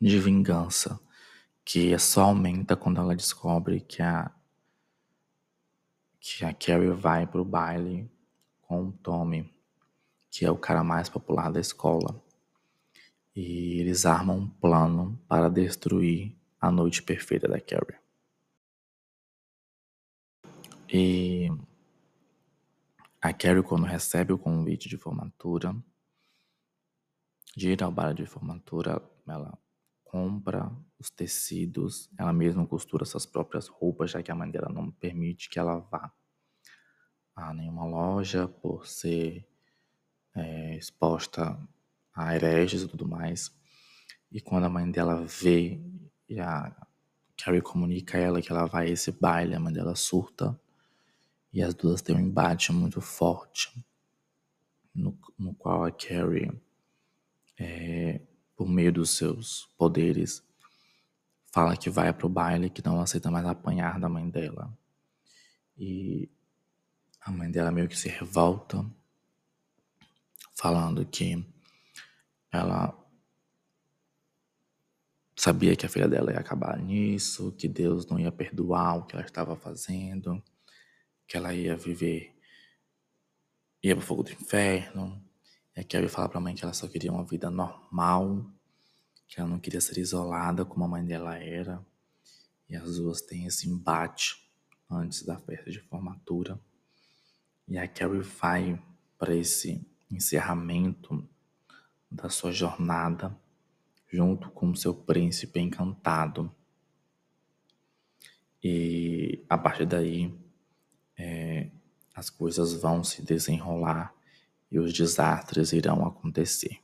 de 0.00 0.18
vingança 0.18 0.98
que 1.64 1.96
só 1.98 2.24
aumenta 2.24 2.74
quando 2.74 3.00
ela 3.00 3.14
descobre 3.14 3.80
que 3.80 4.02
a 4.02 4.30
que 6.18 6.44
a 6.44 6.54
Carrie 6.54 6.90
vai 6.90 7.26
pro 7.26 7.44
baile 7.44 8.08
com 8.62 8.88
o 8.88 8.92
Tommy, 8.92 9.52
que 10.30 10.44
é 10.44 10.50
o 10.50 10.56
cara 10.56 10.84
mais 10.84 11.08
popular 11.08 11.50
da 11.50 11.58
escola. 11.58 12.22
E 13.34 13.80
eles 13.80 14.04
armam 14.04 14.38
um 14.38 14.48
plano 14.48 15.18
para 15.26 15.48
destruir 15.48 16.36
a 16.60 16.70
noite 16.70 17.02
perfeita 17.02 17.48
da 17.48 17.60
Carrie. 17.60 17.98
E 20.92 21.48
a 23.20 23.32
Carrie, 23.32 23.62
quando 23.62 23.86
recebe 23.86 24.32
o 24.32 24.38
convite 24.38 24.88
de 24.88 24.98
formatura, 24.98 25.74
de 27.56 27.70
ir 27.70 27.82
ao 27.82 27.90
baile 27.90 28.14
de 28.14 28.26
formatura, 28.26 29.02
ela 29.26 29.58
compra 30.04 30.70
os 30.98 31.08
tecidos, 31.10 32.10
ela 32.18 32.32
mesma 32.32 32.66
costura 32.66 33.06
suas 33.06 33.24
próprias 33.24 33.66
roupas, 33.66 34.10
já 34.10 34.22
que 34.22 34.30
a 34.30 34.34
mãe 34.34 34.50
dela 34.50 34.68
não 34.68 34.90
permite 34.90 35.48
que 35.48 35.58
ela 35.58 35.78
vá 35.78 36.12
a 37.34 37.54
nenhuma 37.54 37.86
loja 37.86 38.46
por 38.46 38.86
ser 38.86 39.48
é, 40.34 40.76
exposta 40.76 41.58
a 42.14 42.34
hereges 42.34 42.82
e 42.82 42.88
tudo 42.88 43.06
mais. 43.06 43.50
E 44.30 44.40
quando 44.40 44.64
a 44.64 44.68
mãe 44.68 44.90
dela 44.90 45.24
vê 45.24 45.80
e 46.28 46.40
a 46.40 46.74
Carrie 47.36 47.60
comunica 47.60 48.16
a 48.16 48.20
ela 48.20 48.42
que 48.42 48.50
ela 48.50 48.66
vai 48.66 48.86
a 48.86 48.90
esse 48.90 49.12
baile, 49.12 49.54
a 49.54 49.60
mãe 49.60 49.72
dela 49.72 49.94
surta 49.94 50.58
e 51.52 51.62
as 51.62 51.74
duas 51.74 52.00
têm 52.00 52.16
um 52.16 52.20
embate 52.20 52.72
muito 52.72 53.00
forte, 53.00 53.84
no, 54.94 55.18
no 55.38 55.54
qual 55.54 55.84
a 55.84 55.90
Carrie 55.90 56.50
é, 57.58 58.20
por 58.56 58.68
meio 58.68 58.92
dos 58.92 59.10
seus 59.10 59.68
poderes, 59.76 60.42
fala 61.52 61.76
que 61.76 61.90
vai 61.90 62.12
pro 62.12 62.28
baile, 62.28 62.70
que 62.70 62.84
não 62.84 63.00
aceita 63.00 63.30
mais 63.30 63.44
apanhar 63.44 64.00
da 64.00 64.08
mãe 64.08 64.28
dela. 64.28 64.72
E 65.76 66.30
a 67.20 67.30
mãe 67.30 67.50
dela 67.50 67.70
meio 67.70 67.88
que 67.88 67.98
se 67.98 68.08
revolta, 68.08 68.84
falando 70.54 71.04
que 71.04 71.44
ela 72.52 72.96
sabia 75.34 75.74
que 75.74 75.86
a 75.86 75.88
filha 75.88 76.06
dela 76.06 76.32
ia 76.32 76.38
acabar 76.38 76.78
nisso, 76.78 77.50
que 77.52 77.66
Deus 77.66 78.06
não 78.06 78.18
ia 78.18 78.30
perdoar 78.30 78.98
o 78.98 79.06
que 79.06 79.16
ela 79.16 79.24
estava 79.24 79.56
fazendo, 79.56 80.42
que 81.26 81.36
ela 81.36 81.54
ia 81.54 81.76
viver, 81.76 82.36
ia 83.82 83.96
pro 83.96 84.04
fogo 84.04 84.22
do 84.22 84.30
inferno, 84.30 85.20
e 85.74 85.80
a 85.80 85.84
Carrie 85.84 86.08
fala 86.08 86.28
pra 86.28 86.40
mãe 86.40 86.54
que 86.54 86.62
ela 86.62 86.74
só 86.74 86.86
queria 86.86 87.10
uma 87.10 87.24
vida 87.24 87.50
normal, 87.50 88.44
que 89.26 89.40
ela 89.40 89.48
não 89.48 89.58
queria 89.58 89.80
ser 89.80 89.96
isolada 89.98 90.64
como 90.64 90.84
a 90.84 90.88
mãe 90.88 91.04
dela 91.04 91.36
era. 91.38 91.84
E 92.68 92.76
as 92.76 92.96
duas 92.96 93.22
têm 93.22 93.46
esse 93.46 93.68
embate 93.68 94.36
antes 94.90 95.22
da 95.22 95.38
festa 95.38 95.70
de 95.70 95.80
formatura. 95.80 96.60
E 97.66 97.78
a 97.78 97.88
Carrie 97.88 98.20
vai 98.20 98.82
para 99.18 99.34
esse 99.34 99.80
encerramento 100.10 101.26
da 102.12 102.28
sua 102.28 102.52
jornada 102.52 103.34
junto 104.06 104.50
com 104.50 104.74
seu 104.74 104.94
príncipe 104.94 105.58
encantado. 105.58 106.54
E 108.62 109.44
a 109.48 109.56
partir 109.56 109.86
daí, 109.86 110.32
é, 111.16 111.70
as 112.14 112.28
coisas 112.28 112.74
vão 112.74 113.02
se 113.02 113.22
desenrolar 113.22 114.14
e 114.70 114.78
os 114.78 114.92
desastres 114.92 115.72
irão 115.72 116.06
acontecer. 116.06 116.78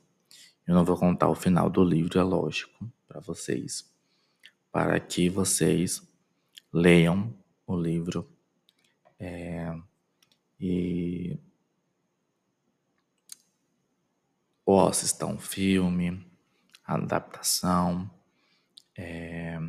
Eu 0.67 0.73
não 0.73 0.83
vou 0.83 0.97
contar 0.97 1.29
o 1.29 1.35
final 1.35 1.69
do 1.69 1.83
livro, 1.83 2.19
é 2.19 2.23
lógico, 2.23 2.91
para 3.07 3.19
vocês, 3.19 3.89
para 4.71 4.99
que 4.99 5.29
vocês 5.29 6.01
leiam 6.73 7.33
o 7.65 7.75
livro 7.75 8.27
é, 9.19 9.75
e 10.59 11.37
ou 14.69 14.87
assistam 14.87 15.29
um 15.29 15.39
filme, 15.39 16.23
adaptação. 16.85 18.07
É, 18.95 19.59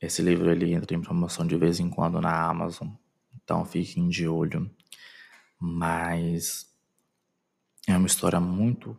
esse 0.00 0.22
livro 0.22 0.48
ele 0.48 0.72
entra 0.72 0.94
em 0.94 1.02
promoção 1.02 1.44
de 1.44 1.56
vez 1.56 1.80
em 1.80 1.90
quando 1.90 2.20
na 2.20 2.48
Amazon, 2.48 2.90
então 3.34 3.64
fiquem 3.64 4.08
de 4.08 4.28
olho. 4.28 4.70
Mas 5.58 6.72
é 7.88 7.96
uma 7.96 8.06
história 8.06 8.38
muito 8.38 8.96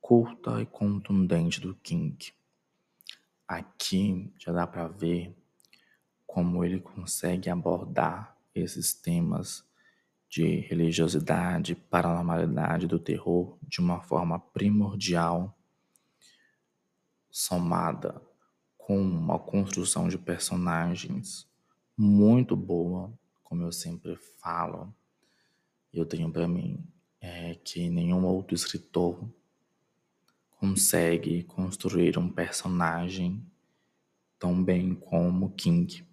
curta 0.00 0.62
e 0.62 0.66
contundente 0.66 1.60
do 1.60 1.74
King. 1.74 2.32
Aqui 3.48 4.32
já 4.38 4.52
dá 4.52 4.64
para 4.64 4.86
ver 4.86 5.36
como 6.24 6.64
ele 6.64 6.78
consegue 6.78 7.50
abordar 7.50 8.36
esses 8.54 8.94
temas 8.94 9.68
de 10.30 10.60
religiosidade, 10.60 11.74
paranormalidade, 11.74 12.86
do 12.86 13.00
terror 13.00 13.58
de 13.66 13.80
uma 13.80 14.00
forma 14.00 14.38
primordial, 14.38 15.58
somada 17.28 18.22
com 18.78 18.96
uma 19.02 19.40
construção 19.40 20.08
de 20.08 20.16
personagens 20.16 21.48
muito 21.96 22.54
boa, 22.54 23.12
como 23.42 23.64
eu 23.64 23.72
sempre 23.72 24.16
falo. 24.38 24.94
Eu 25.92 26.06
tenho 26.06 26.30
para 26.30 26.46
mim 26.46 26.86
é 27.20 27.56
que 27.56 27.90
nenhum 27.90 28.24
outro 28.24 28.54
escritor 28.54 29.28
consegue 30.58 31.42
construir 31.42 32.16
um 32.16 32.28
personagem 32.28 33.44
tão 34.38 34.62
bem 34.62 34.94
como 34.94 35.50
King. 35.50 36.06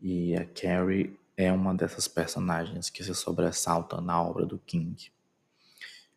E 0.00 0.34
a 0.36 0.46
Carrie 0.46 1.18
é 1.36 1.52
uma 1.52 1.74
dessas 1.74 2.08
personagens 2.08 2.88
que 2.88 3.04
se 3.04 3.14
sobressalta 3.14 4.00
na 4.00 4.22
obra 4.22 4.46
do 4.46 4.58
King. 4.58 5.12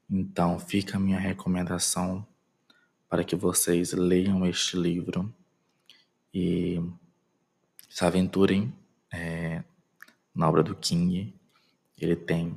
Então 0.09 0.57
fica 0.57 0.97
a 0.97 0.99
minha 0.99 1.19
recomendação 1.19 2.25
para 3.09 3.23
que 3.23 3.35
vocês 3.35 3.91
leiam 3.91 4.45
este 4.45 4.77
livro 4.77 5.33
e 6.33 6.81
se 7.89 8.05
aventurem 8.05 8.73
é, 9.11 9.63
na 10.33 10.47
obra 10.47 10.63
do 10.63 10.75
King. 10.75 11.33
Ele 11.97 12.15
tem 12.15 12.55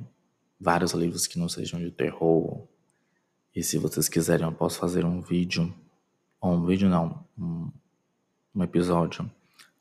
vários 0.59 0.93
livros 0.93 1.27
que 1.27 1.37
não 1.37 1.49
sejam 1.49 1.79
de 1.79 1.91
terror. 1.91 2.67
E 3.53 3.61
se 3.61 3.77
vocês 3.77 4.07
quiserem, 4.07 4.45
eu 4.45 4.53
posso 4.53 4.79
fazer 4.79 5.03
um 5.03 5.21
vídeo, 5.21 5.73
ou 6.39 6.53
um 6.53 6.65
vídeo 6.65 6.87
não, 6.87 7.25
um, 7.37 7.69
um 8.55 8.63
episódio 8.63 9.29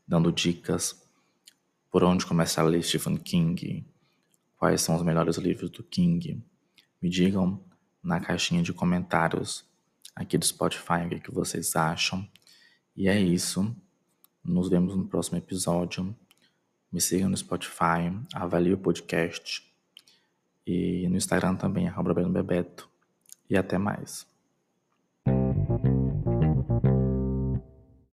dando 0.07 0.33
dicas 0.33 1.02
por 1.93 2.03
onde 2.03 2.25
começar 2.25 2.63
a 2.63 2.65
ler 2.65 2.83
Stephen 2.83 3.19
King, 3.19 3.87
quais 4.57 4.81
são 4.81 4.97
os 4.97 5.03
melhores 5.03 5.37
livros 5.37 5.69
do 5.69 5.85
King. 5.85 6.43
Me 7.03 7.11
digam 7.11 7.63
na 8.03 8.19
caixinha 8.19 8.63
de 8.63 8.73
comentários 8.73 9.63
aqui 10.17 10.39
do 10.39 10.47
Spotify 10.47 11.05
o 11.05 11.09
que, 11.11 11.17
é 11.17 11.31
vocês 11.31 11.77
acham. 11.77 12.27
E 12.97 13.09
é 13.09 13.21
isso. 13.21 13.77
Nos 14.43 14.71
vemos 14.71 14.97
no 14.97 15.07
próximo 15.07 15.37
episódio. 15.37 16.17
Me 16.91 16.99
sigam 16.99 17.29
no 17.29 17.37
Spotify, 17.37 18.11
avalie 18.33 18.73
o 18.73 18.79
podcast. 18.79 19.63
E 20.67 21.07
no 21.11 21.17
Instagram 21.19 21.57
também, 21.57 21.89
Bebeto. 22.33 22.89
E 23.51 23.57
até 23.57 23.77
mais. 23.77 24.32